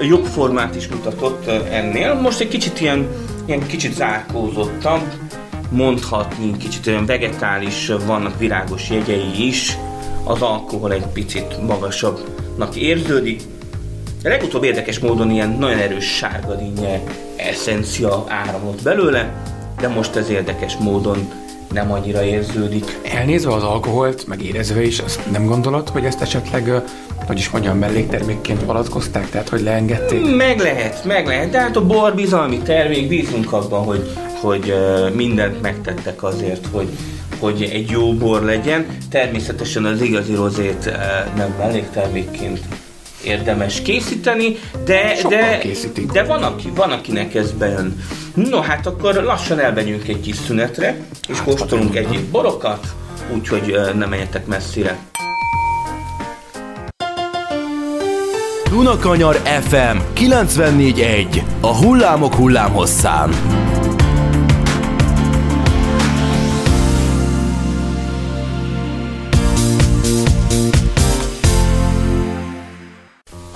jobb 0.00 0.24
formát 0.24 0.74
is 0.74 0.88
mutatott 0.88 1.46
ennél. 1.70 2.14
Most 2.14 2.40
egy 2.40 2.48
kicsit 2.48 2.80
ilyen, 2.80 3.08
ilyen 3.44 3.66
kicsit 3.66 3.94
zárkózottabb, 3.94 5.12
mondhatni, 5.70 6.56
kicsit 6.56 6.86
olyan 6.86 7.06
vegetális, 7.06 7.92
vannak 8.06 8.38
virágos 8.38 8.90
jegyei 8.90 9.46
is. 9.46 9.76
Az 10.24 10.42
alkohol 10.42 10.92
egy 10.92 11.06
picit 11.06 11.66
magasabbnak 11.66 12.76
érződik. 12.76 13.42
De 14.22 14.28
legutóbb 14.28 14.64
érdekes 14.64 14.98
módon 14.98 15.30
ilyen 15.30 15.50
nagyon 15.50 15.78
erős 15.78 16.04
sárgadínye 16.04 17.02
eszencia 17.36 18.24
áramlott 18.28 18.82
belőle, 18.82 19.42
de 19.80 19.88
most 19.88 20.16
ez 20.16 20.30
érdekes 20.30 20.76
módon 20.76 21.32
nem 21.72 21.92
annyira 21.92 22.22
érződik. 22.22 22.98
Elnézve 23.02 23.52
az 23.52 23.62
alkoholt, 23.62 24.26
meg 24.26 24.42
érezve 24.42 24.82
is, 24.82 24.98
azt 24.98 25.30
nem 25.30 25.46
gondolod, 25.46 25.88
hogy 25.88 26.04
ezt 26.04 26.20
esetleg, 26.20 26.82
hogy 27.26 27.38
is 27.38 27.50
mondjam, 27.50 27.78
melléktermékként 27.78 28.62
palatkozták, 28.64 29.30
tehát 29.30 29.48
hogy 29.48 29.60
leengedték? 29.60 30.36
Meg 30.36 30.58
lehet, 30.58 31.04
meg 31.04 31.26
lehet, 31.26 31.50
de 31.50 31.60
hát 31.60 31.76
a 31.76 31.86
bor 31.86 32.14
bizalmi 32.14 32.58
termék, 32.58 33.08
bízunk 33.08 33.52
abban, 33.52 33.84
hogy, 33.84 34.10
hogy 34.40 34.74
mindent 35.14 35.62
megtettek 35.62 36.22
azért, 36.22 36.66
hogy, 36.72 36.88
hogy 37.38 37.62
egy 37.62 37.90
jó 37.90 38.12
bor 38.12 38.42
legyen. 38.42 38.86
Természetesen 39.10 39.84
az 39.84 40.00
igazi 40.00 40.34
rozét 40.34 40.90
nem 41.36 41.54
melléktermékként 41.58 42.60
érdemes 43.24 43.82
készíteni, 43.82 44.56
de, 44.84 45.16
de, 45.28 45.62
de 46.12 46.22
van, 46.22 46.42
aki, 46.42 46.72
van, 46.74 46.90
akinek 46.90 47.34
ez 47.34 47.52
bejön. 47.52 48.02
No, 48.34 48.60
hát 48.60 48.86
akkor 48.86 49.14
lassan 49.14 49.58
elmegyünk 49.58 50.08
egy 50.08 50.20
kis 50.20 50.36
szünetre, 50.36 50.96
és 51.28 51.36
hát, 51.36 51.44
kóstolunk 51.44 51.96
egyéb 51.96 52.30
borokat, 52.30 52.86
úgyhogy 53.32 53.80
nem 53.94 54.08
menjetek 54.08 54.46
messzire. 54.46 54.98
Dunakanyar 58.68 59.34
FM 59.34 59.96
94.1 60.14 61.42
A 61.60 61.76
hullámok 61.76 62.34
hullámhosszán. 62.34 63.30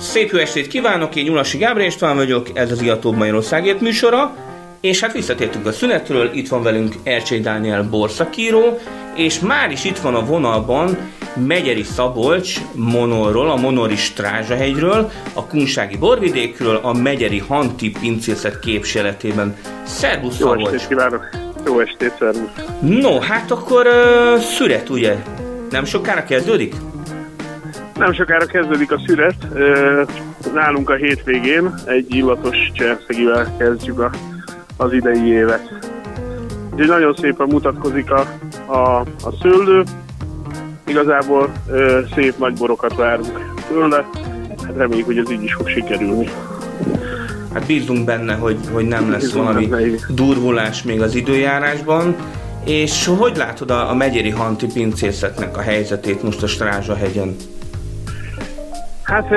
Szép 0.00 0.31
jó 0.31 0.38
estét 0.38 0.66
kívánok, 0.66 1.16
én 1.16 1.25
Nyulasi 1.25 1.59
Gábor 1.59 1.83
István 1.83 2.16
vagyok, 2.16 2.49
ez 2.54 2.71
az 2.71 2.83
Iatóbb 2.83 3.16
Magyarországért 3.16 3.81
műsora, 3.81 4.35
és 4.85 5.00
hát 5.00 5.12
visszatértünk 5.12 5.67
a 5.67 5.73
szünetről, 5.73 6.31
itt 6.33 6.49
van 6.49 6.62
velünk 6.62 6.95
Ercsei 7.03 7.41
Dániel 7.41 7.83
borszakíró, 7.83 8.79
és 9.14 9.41
már 9.41 9.71
is 9.71 9.85
itt 9.85 9.99
van 9.99 10.14
a 10.14 10.25
vonalban 10.25 10.99
Megyeri 11.47 11.83
Szabolcs 11.83 12.61
Monorról, 12.75 13.50
a 13.50 13.57
Monori 13.57 13.97
Strázsahegyről, 13.97 15.11
a 15.33 15.47
Kunsági 15.47 15.97
borvidékről, 15.97 16.76
a 16.83 16.93
Megyeri 16.93 17.38
Hanti 17.38 17.91
pincészet 18.00 18.59
képviseletében. 18.59 19.57
Szervusz 19.85 20.38
Jó 20.38 20.47
Szabolcs! 20.47 20.73
estét 20.75 20.88
kívánok! 20.88 21.29
Jó 21.67 21.81
estét, 21.81 22.12
szervusz! 22.19 22.50
No, 22.81 23.19
hát 23.21 23.50
akkor 23.50 23.87
uh, 23.87 24.41
szüret 24.41 24.88
ugye? 24.88 25.17
Nem 25.71 25.85
sokára 25.85 26.25
kezdődik? 26.25 26.75
Nem 27.99 28.12
sokára 28.12 28.47
kezdődik 28.47 28.93
a 28.93 29.00
szület. 29.07 29.35
Nálunk 30.55 30.91
a 30.91 30.95
hétvégén 30.95 31.75
egy 31.85 32.14
illatos 32.14 32.57
cserszegivel 32.75 33.57
kezdjük 33.59 34.00
a, 34.00 34.11
az 34.76 34.93
idei 34.93 35.26
évet. 35.26 35.73
Úgyhogy 36.73 36.88
nagyon 36.88 37.14
szépen 37.14 37.47
mutatkozik 37.47 38.11
a, 38.11 38.26
a, 38.66 39.00
a 39.00 39.35
szőlő. 39.43 39.83
Igazából 40.87 41.52
ö, 41.71 42.00
szép 42.14 42.38
nagy 42.38 42.54
borokat 42.54 42.95
várunk 42.97 43.54
tőle. 43.69 44.09
Hát 44.66 44.76
reméljük, 44.76 45.07
hogy 45.07 45.19
ez 45.19 45.31
így 45.31 45.43
is 45.43 45.54
fog 45.54 45.69
sikerülni. 45.69 46.28
Hát 47.52 47.66
bízunk 47.66 48.04
benne, 48.04 48.35
hogy, 48.35 48.59
hogy 48.73 48.88
nem 48.88 49.11
lesz 49.11 49.21
bízunk 49.21 49.45
valami 49.45 49.66
benne, 49.66 49.97
durvulás 50.09 50.83
még 50.83 51.02
az 51.02 51.14
időjárásban. 51.14 52.16
És 52.64 53.07
hogy 53.19 53.37
látod 53.37 53.71
a, 53.71 53.90
a 53.90 53.95
megyeri 53.95 54.31
hanti 54.31 54.66
pincészetnek 54.66 55.57
a 55.57 55.61
helyzetét 55.61 56.23
most 56.23 56.43
a 56.43 56.47
Strázsahegyen? 56.47 57.37
Hát 59.04 59.30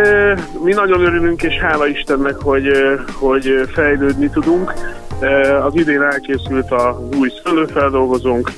mi 0.63 0.73
nagyon 0.73 1.01
örülünk, 1.01 1.43
és 1.43 1.59
hála 1.59 1.87
Istennek, 1.87 2.35
hogy, 2.35 2.71
hogy 3.13 3.69
fejlődni 3.73 4.29
tudunk. 4.29 4.73
Az 5.63 5.75
idén 5.75 6.01
elkészült 6.01 6.71
az 6.71 6.95
új 7.17 7.31
szőlőfeldolgozónk, 7.43 8.51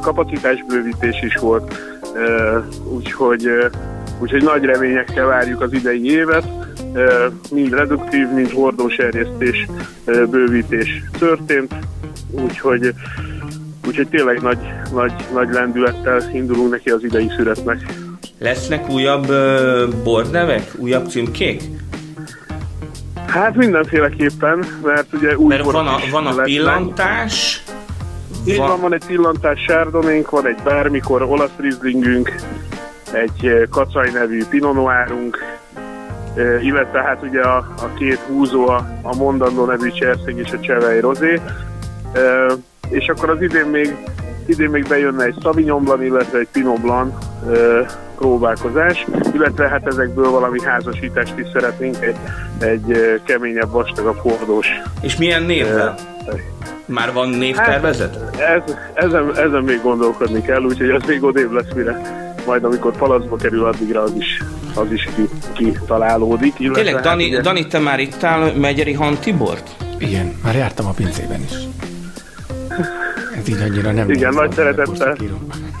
kapacitásbővítés 0.00 1.22
is 1.22 1.34
volt, 1.34 1.74
úgyhogy, 2.94 3.48
úgyhogy 4.18 4.42
nagy 4.42 4.64
reményekkel 4.64 5.26
várjuk 5.26 5.60
az 5.60 5.72
idei 5.72 6.10
évet. 6.10 6.44
Mind 7.50 7.72
reduktív, 7.72 8.28
mind 8.28 8.50
hordóserjesztés, 8.50 9.66
bővítés 10.04 11.02
történt, 11.18 11.74
úgyhogy, 12.30 12.94
úgyhogy 13.86 14.08
tényleg 14.08 14.42
nagy, 14.42 14.58
nagy, 14.92 15.12
nagy 15.32 15.48
lendülettel 15.52 16.30
indulunk 16.32 16.70
neki 16.70 16.90
az 16.90 17.04
idei 17.04 17.30
születnek. 17.36 17.78
Lesznek 18.38 18.90
újabb 18.90 19.28
uh, 19.28 19.94
bordnevek, 20.04 20.70
újabb 20.78 21.08
címkék? 21.08 21.62
Hát 23.26 23.54
mindenféleképpen, 23.54 24.64
mert 24.82 25.12
ugye 25.12 25.36
új 25.36 25.46
Mert 25.46 25.64
van 25.64 25.86
a, 25.86 25.96
van 26.10 26.26
a 26.26 26.42
pillantás, 26.42 27.62
így 28.46 28.56
van, 28.56 28.80
van 28.80 28.94
egy 28.94 29.04
pillantás 29.06 29.60
sárdonénk, 29.60 30.30
van 30.30 30.46
egy 30.46 30.56
bármikor 30.64 31.22
olasz 31.22 31.56
rizlingünk, 31.56 32.34
egy 33.12 33.68
kacaj 33.70 34.10
nevű 34.10 34.44
pinonoárunk, 34.50 35.38
illetve 36.62 37.02
hát 37.02 37.22
ugye 37.22 37.40
a, 37.40 37.56
a 37.56 37.94
két 37.98 38.18
húzó, 38.18 38.68
a, 38.68 38.98
a 39.02 39.16
mondandó 39.16 39.64
nevű 39.64 39.90
cserszeg 39.90 40.36
és 40.36 40.52
a 40.52 40.60
csevej 40.60 41.00
rozé. 41.00 41.40
És 42.88 43.08
akkor 43.08 43.30
az 43.30 43.42
idén 43.42 43.66
még, 43.66 43.96
idén 44.46 44.70
még 44.70 44.86
bejönne 44.88 45.24
egy 45.24 45.36
Sauvignon 45.42 45.84
Blanc, 45.84 46.02
illetve 46.02 46.38
egy 46.38 46.48
Pinot 46.52 46.80
Blanc, 46.80 47.14
próbálkozás, 48.16 49.06
illetve 49.34 49.68
hát 49.68 49.86
ezekből 49.86 50.30
valami 50.30 50.60
házasítást 50.62 51.38
is 51.38 51.46
szeretnénk, 51.52 52.04
egy, 52.04 52.16
egy 52.58 53.20
keményebb, 53.24 53.70
vastagabb 53.70 54.16
hordós. 54.16 54.66
És 55.00 55.16
milyen 55.16 55.42
névvel? 55.42 55.94
Már 56.84 57.12
van 57.12 57.28
névtervezet? 57.28 58.18
Hát, 58.38 58.64
ez, 58.64 58.76
ezen, 58.94 59.36
ezen 59.36 59.62
még 59.62 59.80
gondolkodni 59.82 60.42
kell, 60.42 60.62
úgyhogy 60.62 60.90
az 60.90 61.02
még 61.06 61.22
odébb 61.22 61.52
lesz, 61.52 61.72
mire 61.74 62.24
majd 62.46 62.64
amikor 62.64 62.96
palacba 62.96 63.36
kerül, 63.36 63.64
addigra 63.64 64.02
az 64.02 64.12
is, 64.18 64.42
az 64.74 64.92
is 64.92 65.08
ki, 65.14 65.28
kitalálódik. 65.52 66.54
Tényleg, 66.54 66.94
hát 66.94 67.02
Dani, 67.02 67.24
ugye... 67.24 67.40
Dani, 67.40 67.66
te 67.66 67.78
már 67.78 68.00
ittál 68.00 68.52
Megyeri 68.54 68.92
Han 68.92 69.14
Tibort? 69.14 69.76
Igen, 69.98 70.34
már 70.44 70.54
jártam 70.54 70.86
a 70.86 70.92
pincében 70.92 71.40
is. 71.40 71.56
Ez 73.36 73.48
így 73.48 73.60
annyira 73.60 73.92
nem 73.92 74.10
Igen, 74.10 74.34
nagy 74.34 74.52
szeretettel. 74.52 75.16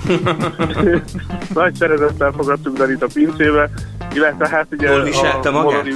nagy 1.54 1.74
szeretettel 1.74 2.32
fogadtuk 2.32 2.76
Danit 2.76 3.02
a 3.02 3.06
pincébe, 3.12 3.70
illetve 4.14 4.48
hát 4.48 4.66
ugye 4.70 4.90
Hol 4.90 5.02
viselte 5.02 5.50
magát? 5.50 5.82
Bolori, 5.82 5.94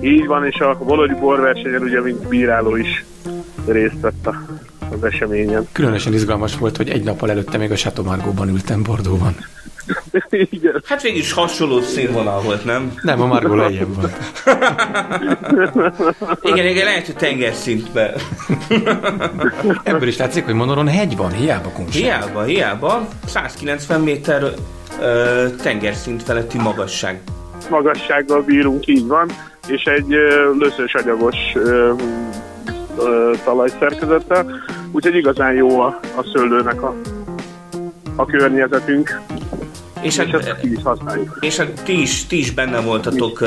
így 0.00 0.26
van, 0.26 0.46
és 0.46 0.58
a 0.60 0.78
Bolori 0.84 1.14
borversenyen 1.14 1.82
ugye 1.82 2.00
mint 2.00 2.28
bíráló 2.28 2.76
is 2.76 3.04
részt 3.66 4.00
vett 4.00 4.28
az 4.92 5.04
eseményen. 5.04 5.68
Különösen 5.72 6.12
izgalmas 6.12 6.56
volt, 6.56 6.76
hogy 6.76 6.88
egy 6.88 7.04
nappal 7.04 7.30
előtte 7.30 7.58
még 7.58 7.70
a 7.70 7.74
Chateau 7.74 8.06
Margóban 8.06 8.48
ültem 8.48 8.82
Bordóban. 8.82 9.36
Igen. 10.50 10.82
Hát 10.84 11.02
végig 11.02 11.18
is 11.18 11.32
hasonló 11.32 11.80
színvonal 11.80 12.40
volt, 12.40 12.64
nem? 12.64 12.92
Nem, 13.02 13.20
a 13.20 13.26
Margó 13.26 13.54
lejjebb 13.54 13.94
volt. 13.94 14.16
igen, 16.52 16.66
igen, 16.66 16.84
lehet, 16.84 17.06
hogy 17.06 17.16
tengerszintben. 17.16 18.14
Ebből 19.82 20.08
is 20.08 20.16
látszik, 20.16 20.44
hogy 20.44 20.54
Monoron 20.54 20.88
hegy 20.88 21.16
van, 21.16 21.32
hiába 21.32 21.68
kunság. 21.68 22.02
Hiába, 22.02 22.42
hiába. 22.42 23.08
190 23.26 24.00
méter 24.00 24.52
ö, 25.00 25.46
tengerszint 25.62 26.22
feletti 26.22 26.58
magasság. 26.58 27.20
Magassággal 27.70 28.42
bírunk, 28.42 28.86
így 28.86 29.06
van, 29.06 29.30
és 29.68 29.84
egy 29.84 30.12
ö, 30.12 30.54
löszös 30.58 30.94
agyagos 30.94 31.36
ö, 31.54 31.92
ö, 32.98 33.32
talajszerkezettel, 33.44 34.46
úgyhogy 34.92 35.14
igazán 35.14 35.54
jó 35.54 35.80
a, 35.80 36.00
a 36.16 36.24
szőlőnek 36.32 36.82
a, 36.82 36.94
a 38.16 38.26
környezetünk. 38.26 39.20
És, 40.06 40.18
és, 40.18 40.44
hát, 40.44 40.64
is 40.64 40.82
használjuk. 40.82 41.38
és 41.40 41.56
hát 41.56 41.82
ti 41.84 42.00
is, 42.00 42.26
ti 42.26 42.38
is 42.38 42.50
benne 42.50 42.80
voltatok 42.80 43.40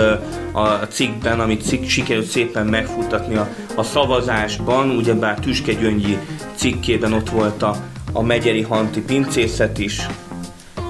a 0.51 0.67
cikkben, 0.89 1.39
amit 1.39 1.65
cikk 1.65 1.83
sikerült 1.83 2.25
szépen 2.25 2.65
megfuttatni 2.65 3.35
a, 3.35 3.47
a 3.75 3.83
szavazásban, 3.83 4.89
ugyebár 4.89 5.39
Tüske 5.39 5.73
Gyöngyi 5.73 6.17
cikkében 6.55 7.13
ott 7.13 7.29
volt 7.29 7.61
a, 7.61 7.75
a 8.13 8.21
Megyeri 8.21 8.61
Hanti 8.61 9.01
pincészet 9.01 9.77
is, 9.77 10.01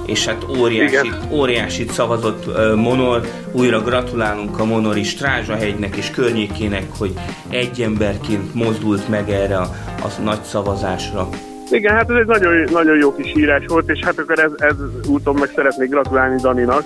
és 0.05 0.25
hát 0.25 0.45
óriási, 0.57 1.11
óriási 1.29 1.85
szavazott 1.89 2.47
uh, 2.47 2.75
Monor. 2.75 3.27
Újra 3.51 3.81
gratulálunk 3.81 4.59
a 4.59 4.65
Monori 4.65 5.03
Strázsahegynek 5.03 5.95
és 5.95 6.09
környékének, 6.09 6.85
hogy 6.97 7.13
egy 7.49 7.81
emberként 7.81 8.53
mozdult 8.53 9.09
meg 9.09 9.29
erre 9.29 9.57
a, 9.57 9.75
a 10.01 10.21
nagy 10.23 10.43
szavazásra. 10.43 11.29
Igen, 11.71 11.95
hát 11.95 12.09
ez 12.09 12.15
egy 12.15 12.25
nagyon, 12.25 12.67
nagyon 12.71 12.97
jó 12.97 13.15
kis 13.15 13.33
írás 13.35 13.63
volt, 13.67 13.89
és 13.89 13.99
hát 14.03 14.19
akkor 14.19 14.39
ez, 14.39 14.51
ez 14.57 14.75
úton 15.07 15.35
meg 15.35 15.51
szeretnék 15.55 15.89
gratulálni 15.89 16.41
Daninak, 16.41 16.83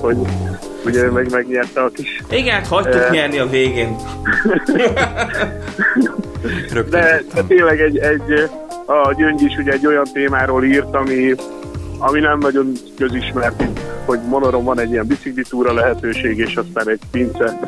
hogy 0.00 0.16
ugye 0.84 1.10
meg 1.10 1.30
megnyerte 1.30 1.80
a 1.82 1.88
kis... 1.88 2.22
Igen, 2.30 2.54
hát 2.54 2.66
hagytuk 2.66 3.00
uh, 3.00 3.10
nyerni 3.10 3.38
a 3.38 3.46
végén. 3.46 3.96
de, 6.90 7.22
de 7.34 7.42
tényleg 7.46 7.80
egy, 7.80 7.98
egy, 7.98 8.50
a 8.86 9.14
Gyöngy 9.14 9.42
is 9.42 9.56
ugye 9.58 9.72
egy 9.72 9.86
olyan 9.86 10.06
témáról 10.12 10.64
írt, 10.64 10.94
ami, 10.94 11.34
ami 11.98 12.20
nem 12.20 12.38
nagyon 12.38 12.72
közismert, 12.98 13.62
hogy 14.04 14.18
Monoron 14.28 14.64
van 14.64 14.80
egy 14.80 14.90
ilyen 14.90 15.06
biciklitúra 15.06 15.72
lehetőség, 15.72 16.38
és 16.38 16.56
aztán 16.56 16.88
egy 16.88 17.00
pince, 17.10 17.60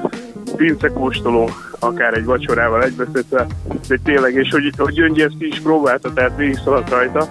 pince 0.56 0.88
kóstoló 0.88 1.50
akár 1.78 2.14
egy 2.14 2.24
vacsorával 2.24 2.82
egybeszedve, 2.82 3.46
de 3.88 3.98
tényleg, 4.04 4.34
és 4.34 4.48
hogy, 4.50 4.72
hogy 4.76 4.94
Gyöngyi 4.94 5.22
ezt 5.22 5.38
ki 5.38 5.46
is 5.46 5.60
próbálta, 5.60 6.12
tehát 6.12 6.36
végig 6.36 6.58
szaladt 6.64 6.90
rajta, 6.90 7.28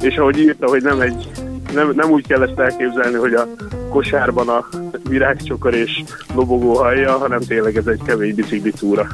és 0.00 0.16
ahogy 0.16 0.38
írta, 0.38 0.68
hogy 0.68 0.82
nem 0.82 1.00
egy 1.00 1.30
nem, 1.74 1.92
nem 1.94 2.10
úgy 2.10 2.26
kell 2.26 2.42
ezt 2.42 2.58
elképzelni, 2.58 3.16
hogy 3.16 3.34
a 3.34 3.46
kosárban 3.88 4.48
a 4.48 4.68
virágcsokor 5.08 5.74
és 5.74 6.02
lobogó 6.34 6.74
hallja, 6.74 7.18
hanem 7.18 7.40
tényleg 7.40 7.76
ez 7.76 7.86
egy 7.86 8.00
kemény 8.06 8.34
biciklitúra. 8.34 9.06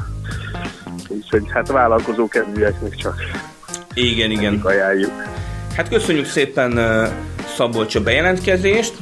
Úgyhogy 1.07 1.43
hát 1.53 1.71
vállalkozó 1.71 2.27
kedvűeknek 2.27 2.95
csak 2.95 3.15
Igen, 3.93 4.31
igen. 4.31 4.61
ajánljuk. 4.63 5.11
Hát 5.75 5.89
köszönjük 5.89 6.25
szépen 6.25 6.77
uh, 6.77 7.07
Szabolcs 7.55 7.95
a 7.95 8.01
bejelentkezést, 8.01 8.93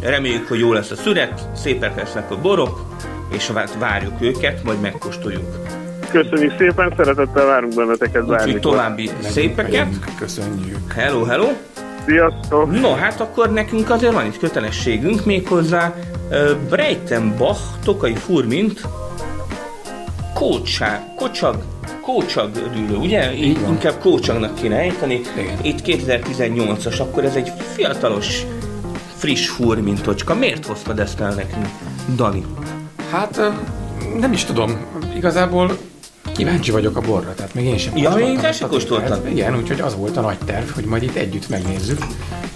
reméljük, 0.00 0.48
hogy 0.48 0.58
jó 0.58 0.72
lesz 0.72 0.90
a 0.90 0.96
szüret, 0.96 1.48
szépek 1.54 1.96
lesznek 1.96 2.30
a 2.30 2.40
borok, 2.40 2.95
és 3.36 3.52
várjuk 3.78 4.14
őket, 4.20 4.64
majd 4.64 4.80
megkóstoljuk. 4.80 5.44
Köszönjük 6.10 6.52
szépen, 6.58 6.92
szeretettel 6.96 7.46
várunk 7.46 7.74
benneteket 7.74 8.22
Úgyhogy 8.22 8.36
bármikor. 8.36 8.60
további 8.60 9.10
szépeket. 9.20 9.88
Köszönjük. 10.18 10.92
Hello, 10.92 11.24
hello! 11.24 11.46
Sziasztok! 12.06 12.80
No, 12.80 12.94
hát 12.94 13.20
akkor 13.20 13.52
nekünk 13.52 13.90
azért 13.90 14.12
van 14.12 14.26
itt 14.26 14.38
kötelességünk, 14.38 15.24
méghozzá 15.24 15.94
uh, 16.30 16.50
Breitenbach, 16.68 17.60
Tokai 17.84 18.14
Furmint, 18.14 18.80
Kócsá, 20.34 21.14
Kocsag, 21.16 21.56
Kócsag 22.00 22.50
dűlő, 22.50 22.96
ugye? 22.96 23.34
Így 23.34 23.60
van. 23.60 23.70
inkább 23.70 23.98
Kócsagnak 24.00 24.54
kéne 24.54 24.76
ejteni. 24.76 25.20
Igen. 25.36 25.58
Itt 25.62 25.78
2018-as, 25.84 27.00
akkor 27.00 27.24
ez 27.24 27.34
egy 27.34 27.52
fiatalos, 27.74 28.42
friss 29.16 29.48
furmintocska. 29.48 30.34
Miért 30.34 30.66
hoztad 30.66 30.98
ezt 30.98 31.20
el 31.20 31.34
nekünk, 31.34 31.68
Dani? 32.16 32.44
Hát 33.10 33.40
nem 34.20 34.32
is 34.32 34.44
tudom, 34.44 34.76
igazából 35.16 35.78
kíváncsi 36.36 36.70
vagyok 36.70 36.96
a 36.96 37.00
borra, 37.00 37.34
tehát 37.34 37.54
még 37.54 37.64
én 37.64 37.78
sem 37.78 37.96
Ja, 37.96 38.02
kóstoltam 38.02 38.28
még 38.30 38.40
te 38.40 38.48
ezt 38.48 38.58
se 38.58 38.64
a 38.64 38.68
kóstoltad? 38.68 39.16
cukrát. 39.16 39.32
Igen, 39.32 39.56
úgyhogy 39.56 39.80
az 39.80 39.96
volt 39.96 40.16
a 40.16 40.20
nagy 40.20 40.38
terv, 40.44 40.68
hogy 40.68 40.84
majd 40.84 41.02
itt 41.02 41.14
együtt 41.14 41.48
megnézzük, 41.48 41.98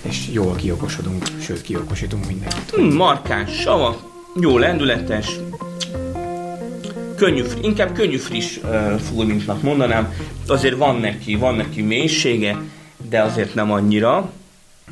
és 0.03 0.29
jól 0.33 0.55
kiokosodunk, 0.55 1.25
sőt 1.41 1.63
kiokosítunk 1.63 2.27
mindenkit. 2.27 2.71
Hmm, 2.75 2.95
markáns, 2.95 3.61
sava, 3.61 3.97
jó 4.41 4.59
lendületes, 4.59 5.29
könnyű, 7.17 7.43
inkább 7.63 7.93
könnyű 7.93 8.17
friss 8.17 8.57
uh, 8.57 8.95
furmintnak 8.99 9.63
mondanám. 9.63 10.15
Azért 10.49 10.77
van 10.77 10.97
neki, 10.97 11.35
van 11.35 11.55
neki 11.55 11.83
mélysége, 11.83 12.57
de 13.11 13.23
azért 13.23 13.55
nem 13.55 13.73
annyira. 13.73 14.31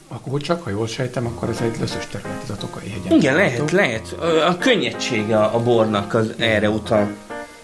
Akkor 0.09 0.41
csak, 0.41 0.63
ha 0.65 0.71
jól 0.71 0.87
sejtem, 0.87 1.27
akkor 1.27 1.49
ez 1.49 1.61
egy 1.61 1.77
löszös 1.81 2.07
terület, 2.07 2.43
ez 2.43 2.51
a 2.51 2.57
Tokai 2.57 2.89
hegyen. 2.91 3.19
Igen, 3.19 3.35
lehet, 3.35 3.71
lehet. 3.71 4.17
A 4.49 4.59
könnyedsége 4.59 5.39
a 5.39 5.63
bornak 5.63 6.15
az 6.15 6.33
erre 6.39 6.71
utal. 6.71 7.09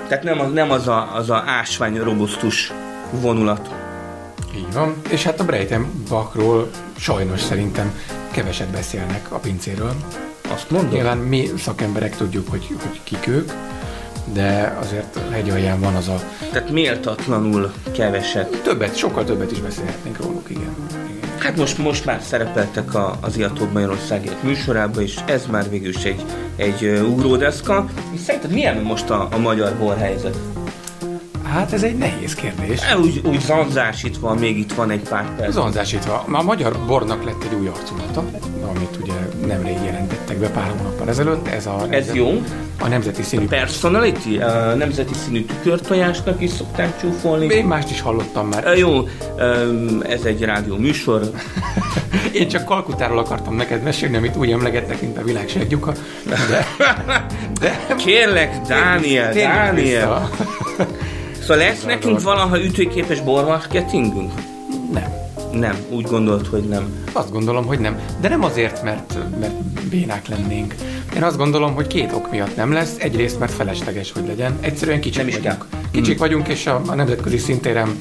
Tehát 0.08 0.24
nem 0.24 0.40
az, 0.40 0.52
nem 0.52 0.70
az 0.70 0.88
a, 0.88 1.14
az 1.14 1.30
a 1.30 1.42
ásvány 1.46 1.98
robusztus 1.98 2.72
vonulat. 3.10 3.70
Így 4.56 4.72
van. 4.72 4.94
És 5.10 5.22
hát 5.22 5.40
a 5.40 5.44
Breitenbachról 5.44 6.70
sajnos 6.96 7.40
szerintem 7.40 7.98
keveset 8.30 8.68
beszélnek 8.68 9.32
a 9.32 9.38
pincéről. 9.38 9.92
Azt 10.52 10.70
mondom? 10.70 10.90
Nyilván 10.92 11.18
mi 11.18 11.50
szakemberek 11.58 12.16
tudjuk, 12.16 12.48
hogy, 12.50 12.66
hogy 12.66 13.00
kik 13.04 13.26
ők, 13.26 13.52
de 14.32 14.76
azért 14.80 15.18
hegyalján 15.30 15.80
van 15.80 15.94
az 15.94 16.08
a 16.08 16.20
Tehát 16.52 16.70
méltatlanul 16.70 17.72
keveset. 17.92 18.60
többet, 18.62 18.96
sokkal 18.96 19.24
többet 19.24 19.52
is 19.52 19.60
beszélhetnénk 19.60 20.16
róluk, 20.20 20.50
igen. 20.50 20.74
igen. 21.10 21.23
Hát 21.44 21.56
most, 21.56 21.78
most 21.78 22.04
már 22.04 22.22
szerepeltek 22.22 22.94
a, 22.94 23.16
az 23.20 23.36
Iatóbb 23.36 23.72
Magyarországért 23.72 24.42
műsorában, 24.42 25.02
és 25.02 25.16
ez 25.26 25.46
már 25.46 25.70
végül 25.70 25.88
is 25.88 26.04
egy, 26.04 26.24
egy 26.56 26.84
ugródeszka. 26.84 27.86
És 28.12 28.20
szerinted 28.20 28.50
milyen 28.50 28.76
most 28.76 29.10
a, 29.10 29.28
a 29.30 29.38
magyar 29.38 29.74
borhelyzet? 29.78 30.36
Hát 31.42 31.72
ez 31.72 31.82
egy 31.82 31.96
nehéz 31.96 32.34
kérdés. 32.34 32.80
El 32.80 32.98
úgy, 32.98 33.20
úgy 33.24 33.40
zanzásítva, 33.40 34.34
még 34.34 34.58
itt 34.58 34.72
van 34.72 34.90
egy 34.90 35.08
pár 35.08 35.36
perc. 35.36 35.52
Zonzásítva, 35.52 36.24
a 36.32 36.42
magyar 36.42 36.78
bornak 36.86 37.24
lett 37.24 37.42
egy 37.42 37.54
új 37.54 37.66
arculata, 37.66 38.24
amit 38.76 38.98
ugye 39.02 39.12
nemrég 39.46 39.76
jelentettek 39.84 40.36
be 40.36 40.48
pár 40.48 40.72
hónappal 40.78 41.08
ezelőtt. 41.08 41.48
Ez, 41.48 41.66
a 41.66 41.86
Ez 41.90 42.14
jó. 42.14 42.42
A 42.80 42.88
nemzeti 42.88 43.22
színű. 43.22 43.46
Personality, 43.46 44.38
a 44.40 44.74
nemzeti 44.74 45.14
színű 45.14 45.44
tükörtojásnak 45.44 46.40
is 46.40 46.50
szokták 46.50 47.00
csúfolni. 47.00 47.46
Én 47.46 47.64
mást 47.64 47.90
is 47.90 48.00
hallottam 48.00 48.48
már. 48.48 48.64
Ö, 48.66 48.74
Jó, 48.74 49.08
ez 50.02 50.24
egy 50.24 50.42
rádió 50.44 50.76
műsor. 50.76 51.22
Én 52.32 52.48
csak 52.48 52.64
Kalkutáról 52.64 53.18
akartam 53.18 53.56
neked 53.56 53.82
mesélni, 53.82 54.16
amit 54.16 54.36
úgy 54.36 54.50
emlegettek, 54.50 55.00
mint 55.00 55.18
a 55.18 55.22
világ 55.22 55.48
seggyuka. 55.48 55.92
De, 56.24 56.66
de 57.60 57.94
Kérlek, 57.96 58.60
Dániel, 58.60 59.32
térjünk 59.32 59.54
Dániel. 59.54 60.30
Szóval 61.40 61.56
lesz 61.56 61.84
nekünk 61.84 62.22
valaha 62.22 62.62
ütőképes 62.64 63.20
bormarketingünk? 63.20 64.32
Nem. 64.92 65.23
Nem, 65.58 65.76
úgy 65.90 66.04
gondolt, 66.04 66.46
hogy 66.46 66.62
nem. 66.62 67.06
Azt 67.12 67.30
gondolom, 67.30 67.66
hogy 67.66 67.78
nem. 67.78 67.98
De 68.20 68.28
nem 68.28 68.44
azért, 68.44 68.82
mert, 68.82 69.16
mert 69.40 69.62
bénák 69.88 70.28
lennénk. 70.28 70.74
Én 71.16 71.22
azt 71.22 71.36
gondolom, 71.36 71.74
hogy 71.74 71.86
két 71.86 72.12
ok 72.12 72.30
miatt 72.30 72.56
nem 72.56 72.72
lesz. 72.72 72.96
Egyrészt, 72.98 73.38
mert 73.38 73.52
felesleges, 73.52 74.12
hogy 74.12 74.26
legyen. 74.26 74.58
Egyszerűen 74.60 75.00
kicsik 75.00 75.18
Nem 75.18 75.28
is 75.28 75.34
vagyunk. 75.36 75.66
kell. 75.70 75.80
Kicsik 75.90 76.18
vagyunk, 76.18 76.48
és 76.48 76.66
a, 76.66 76.80
a 76.86 76.94
nemzetközi 76.94 77.38
szintéren 77.38 77.96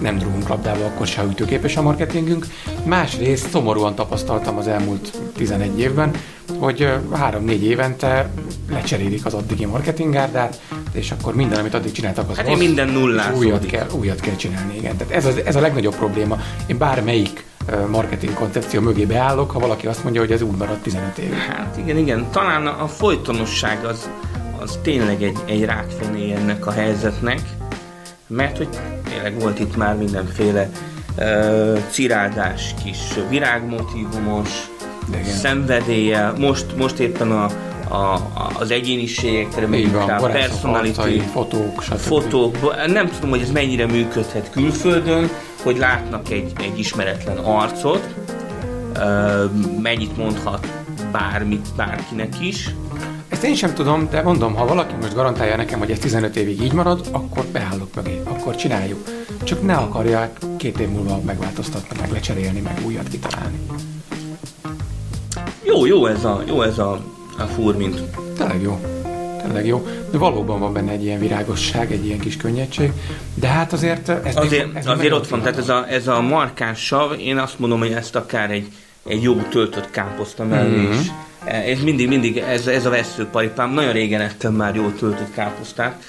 nem 0.00 0.18
drugunk 0.18 0.48
labdába, 0.48 0.84
akkor 0.84 1.06
se 1.06 1.24
ütőképes 1.30 1.76
a 1.76 1.82
marketingünk. 1.82 2.46
Másrészt 2.84 3.50
szomorúan 3.50 3.94
tapasztaltam 3.94 4.56
az 4.56 4.66
elmúlt 4.68 5.12
11 5.36 5.78
évben, 5.78 6.10
hogy 6.58 6.82
ö, 6.82 6.94
három-négy 7.12 7.64
évente 7.64 8.30
lecserélik 8.70 9.24
az 9.26 9.34
addigi 9.34 9.64
marketingárdát, 9.64 10.60
és 10.98 11.10
akkor 11.10 11.34
minden, 11.34 11.58
amit 11.58 11.74
addig 11.74 11.92
csináltak, 11.92 12.30
az 12.30 12.36
Hát 12.36 12.46
rossz, 12.46 12.58
minden 12.58 12.88
nullázódik. 12.88 13.48
újat 13.48 13.66
kell, 13.66 13.86
újat 13.92 14.20
kell 14.20 14.36
csinálni, 14.36 14.76
igen. 14.76 14.96
Tehát 14.96 15.14
ez, 15.14 15.24
az, 15.24 15.40
ez 15.44 15.56
a 15.56 15.60
legnagyobb 15.60 15.94
probléma. 15.94 16.38
Én 16.66 16.78
bármelyik 16.78 17.44
marketing 17.90 18.34
koncepció 18.34 18.80
mögé 18.80 19.04
beállok, 19.04 19.50
ha 19.50 19.58
valaki 19.58 19.86
azt 19.86 20.02
mondja, 20.02 20.20
hogy 20.20 20.32
ez 20.32 20.42
úgy 20.42 20.56
maradt 20.56 20.82
15 20.82 21.18
évig. 21.18 21.32
Hát 21.32 21.76
igen, 21.78 21.96
igen. 21.96 22.26
Talán 22.30 22.66
a 22.66 22.86
folytonosság 22.88 23.84
az, 23.84 24.08
az 24.60 24.78
tényleg 24.82 25.22
egy, 25.22 25.38
egy 25.44 25.64
rákfené 25.64 26.32
ennek 26.32 26.66
a 26.66 26.70
helyzetnek, 26.70 27.40
mert 28.26 28.56
hogy 28.56 28.68
tényleg 29.10 29.40
volt 29.40 29.58
itt 29.58 29.76
már 29.76 29.96
mindenféle 29.96 30.70
uh, 31.18 31.78
cirádás, 31.90 32.74
kis 32.84 32.98
virágmotívumos, 33.28 34.48
szenvedélye, 35.40 36.32
most, 36.38 36.76
most 36.76 36.98
éppen 36.98 37.30
a, 37.30 37.46
a, 37.88 38.14
a, 38.14 38.50
az 38.58 38.70
van, 39.92 40.06
rá, 40.06 40.18
varászok 40.18 40.48
personality, 40.48 40.98
arcai, 40.98 41.18
fotók, 41.18 41.82
stb. 41.82 41.96
fotók, 41.96 42.56
nem 42.86 43.10
tudom, 43.10 43.30
hogy 43.30 43.40
ez 43.40 43.50
mennyire 43.50 43.86
működhet 43.86 44.50
külföldön, 44.50 45.30
hogy 45.62 45.78
látnak 45.78 46.30
egy, 46.30 46.52
egy 46.60 46.78
ismeretlen 46.78 47.36
arcot, 47.36 48.14
mennyit 49.82 50.16
mondhat 50.16 50.66
bármit 51.12 51.66
bárkinek 51.76 52.40
is. 52.40 52.70
Ezt 53.28 53.44
én 53.44 53.54
sem 53.54 53.74
tudom, 53.74 54.08
de 54.10 54.22
mondom, 54.22 54.54
ha 54.54 54.66
valaki 54.66 54.94
most 55.00 55.14
garantálja 55.14 55.56
nekem, 55.56 55.78
hogy 55.78 55.90
ez 55.90 55.98
15 55.98 56.36
évig 56.36 56.62
így 56.62 56.72
marad, 56.72 57.08
akkor 57.12 57.44
beállok 57.44 57.94
mögé, 57.94 58.20
akkor 58.24 58.56
csináljuk. 58.56 59.04
Csak 59.42 59.62
ne 59.62 59.74
akarják 59.74 60.38
két 60.56 60.78
év 60.78 60.88
múlva 60.88 61.20
megváltoztatni, 61.26 61.96
meg 62.00 62.12
lecserélni, 62.12 62.60
meg 62.60 62.82
újat 62.86 63.08
kitalálni. 63.08 63.58
Jó, 65.62 65.86
jó 65.86 66.06
ez 66.06 66.24
a, 66.24 66.42
jó 66.46 66.62
ez 66.62 66.78
a, 66.78 67.00
a 67.38 67.44
furmint. 67.44 68.00
Tényleg 68.36 68.62
jó. 68.62 68.80
Tényleg 69.42 69.66
jó. 69.66 69.86
De 70.10 70.18
valóban 70.18 70.60
van 70.60 70.72
benne 70.72 70.90
egy 70.92 71.04
ilyen 71.04 71.18
virágosság, 71.18 71.92
egy 71.92 72.06
ilyen 72.06 72.18
kis 72.18 72.36
könnyedség, 72.36 72.92
de 73.34 73.46
hát 73.46 73.72
azért 73.72 74.08
ez 74.08 74.36
Azért, 74.36 74.66
még, 74.66 74.76
ez 74.76 74.86
azért 74.86 75.12
ott 75.12 75.28
van, 75.28 75.40
tehát 75.42 75.58
ez 75.58 75.68
a, 75.68 75.86
ez 75.88 76.08
a 76.08 76.20
markáns 76.20 76.78
sav, 76.86 77.18
én 77.18 77.38
azt 77.38 77.58
mondom, 77.58 77.78
hogy 77.78 77.92
ezt 77.92 78.16
akár 78.16 78.50
egy, 78.50 78.68
egy 79.08 79.22
jó 79.22 79.34
töltött 79.34 79.90
káposzta 79.90 80.44
mellé 80.44 80.76
Mhm. 80.82 80.92
is. 80.92 81.06
Ez 81.44 81.80
mindig, 81.80 82.08
mindig, 82.08 82.36
ez, 82.36 82.66
ez 82.66 82.86
a 82.86 82.90
veszőparipám. 82.90 83.70
Nagyon 83.72 83.92
régen 83.92 84.20
ettem 84.20 84.54
már 84.54 84.74
jó 84.74 84.88
töltött 84.88 85.32
káposztát, 85.34 86.02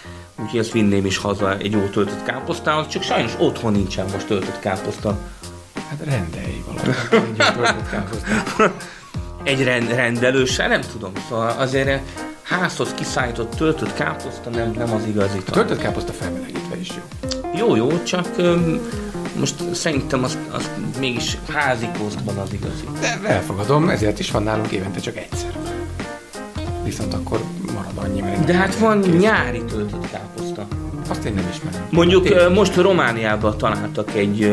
úgyhogy 0.43 0.59
ezt 0.59 0.71
vinném 0.71 1.05
is 1.05 1.17
haza 1.17 1.57
egy 1.57 1.71
jó 1.71 1.79
töltött 1.79 2.23
káposztához, 2.23 2.87
csak 2.87 3.03
sajnos 3.03 3.31
otthon 3.37 3.71
nincsen 3.71 4.05
most 4.13 4.27
töltött 4.27 4.59
káposzta. 4.59 5.17
Hát 5.89 5.99
rendelj 6.05 6.63
valamit, 6.65 7.07
egy 7.11 7.37
ilyen 7.37 7.53
töltött 7.53 7.89
káposztát. 7.89 8.71
Egy 9.43 9.63
rend, 9.63 9.89
rendelőssel 9.89 10.67
nem 10.67 10.81
tudom, 10.91 11.11
szóval 11.29 11.49
azért 11.57 12.01
házhoz 12.41 12.93
kiszállított 12.93 13.55
töltött 13.55 13.93
káposzta 13.93 14.49
nem, 14.49 14.71
nem 14.77 14.93
az 14.93 15.01
igazi. 15.07 15.37
A 15.47 15.51
töltött 15.51 15.79
káposzta 15.79 16.11
felmelegítve 16.11 16.77
is 16.79 16.89
jó. 16.89 17.03
Jó, 17.55 17.75
jó, 17.75 18.03
csak 18.03 18.27
öm, 18.37 18.81
most 19.39 19.73
szerintem 19.73 20.23
az, 20.23 20.37
az 20.51 20.69
mégis 20.99 21.37
házi 21.53 21.87
kosztban 21.99 22.37
az 22.37 22.53
igazi. 22.53 22.83
De 23.01 23.29
elfogadom, 23.29 23.89
ezért 23.89 24.19
is 24.19 24.31
van 24.31 24.43
nálunk 24.43 24.71
évente 24.71 24.99
csak 24.99 25.17
egyszer. 25.17 25.57
Viszont 26.83 27.13
akkor 27.13 27.43
marad 27.73 27.91
annyi, 27.95 28.21
mert... 28.21 28.45
De 28.45 28.53
hát 28.53 28.75
van 28.75 29.01
Kész. 29.01 29.21
nyári 29.21 29.63
töltött 29.63 30.11
káposzta. 30.11 30.67
Azt 31.09 31.23
én 31.23 31.33
nem 31.33 31.49
ismerem. 31.53 31.87
Mondjuk 31.89 32.23
Tényleg. 32.23 32.51
most 32.51 32.75
Romániában 32.75 33.57
találtak 33.57 34.15
egy, 34.15 34.51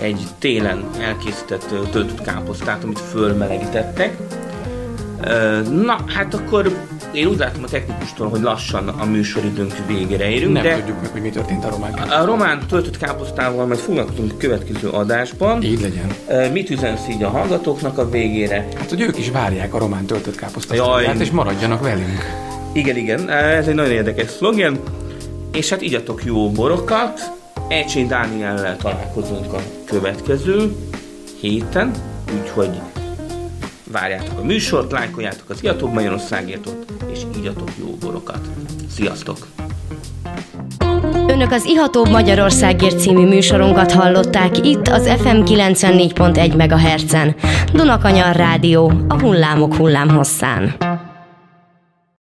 egy 0.00 0.26
télen 0.38 0.84
elkészített 1.00 1.66
töltött 1.70 2.22
káposztát, 2.22 2.84
amit 2.84 2.98
fölmelegítettek. 2.98 4.16
Na, 5.70 6.04
hát 6.06 6.34
akkor 6.34 6.76
én 7.12 7.26
úgy 7.26 7.38
látom 7.38 7.62
a 7.62 7.66
technikustól, 7.66 8.28
hogy 8.28 8.40
lassan 8.40 8.88
a 8.88 9.04
műsoridőnk 9.04 9.72
végére 9.86 10.28
érünk, 10.28 10.52
Nem 10.52 10.62
de 10.62 10.76
tudjuk 10.76 11.00
meg, 11.00 11.10
hogy 11.10 11.20
mi 11.20 11.30
történt 11.30 11.64
a 11.64 11.70
román 11.70 11.92
a 11.92 12.24
román 12.24 12.66
töltött 12.68 12.96
káposztával 12.96 13.66
majd 13.66 13.78
foglalkozunk 13.78 14.32
a 14.32 14.36
következő 14.36 14.88
adásban. 14.88 15.62
Így 15.62 15.80
legyen. 15.80 16.52
Mit 16.52 16.70
üzensz 16.70 17.08
így 17.10 17.22
a 17.22 17.28
hallgatóknak 17.28 17.98
a 17.98 18.10
végére? 18.10 18.68
Hát, 18.76 18.88
hogy 18.88 19.00
ők 19.00 19.18
is 19.18 19.30
várják 19.30 19.74
a 19.74 19.78
román 19.78 20.06
töltött 20.06 20.34
káposztát, 20.34 21.20
és 21.20 21.30
maradjanak 21.30 21.82
velünk. 21.82 22.46
Igen, 22.72 22.96
igen, 22.96 23.30
ez 23.30 23.66
egy 23.66 23.74
nagyon 23.74 23.92
érdekes 23.92 24.30
szlogen. 24.30 24.78
És 25.52 25.68
hát 25.68 25.82
igyatok 25.82 26.24
jó 26.24 26.50
borokat. 26.50 27.36
Ecsén 27.68 28.08
Dániellel 28.08 28.76
találkozunk 28.76 29.52
a 29.52 29.60
következő 29.84 30.76
héten, 31.40 31.90
úgyhogy 32.40 32.70
várjátok 33.92 34.38
a 34.38 34.42
műsort, 34.42 34.92
lájkoljátok 34.92 35.50
az 35.50 35.62
Iatóbb 35.62 35.92
Magyarországért 35.92 36.68
és 37.12 37.20
igyatok 37.36 37.70
jó 37.78 37.96
borokat. 38.00 38.40
Sziasztok! 38.90 39.46
Önök 41.26 41.52
az 41.52 41.64
Ihatóbb 41.64 42.08
Magyarországért 42.08 43.00
című 43.00 43.26
műsorunkat 43.26 43.92
hallották 43.92 44.66
itt 44.66 44.88
az 44.88 45.08
FM 45.08 45.42
94.1 45.44 46.56
MHz-en. 46.56 47.34
Dunakanyar 47.72 48.36
Rádió, 48.36 48.92
a 49.08 49.20
hullámok 49.20 49.74
hullámhosszán. 49.74 50.76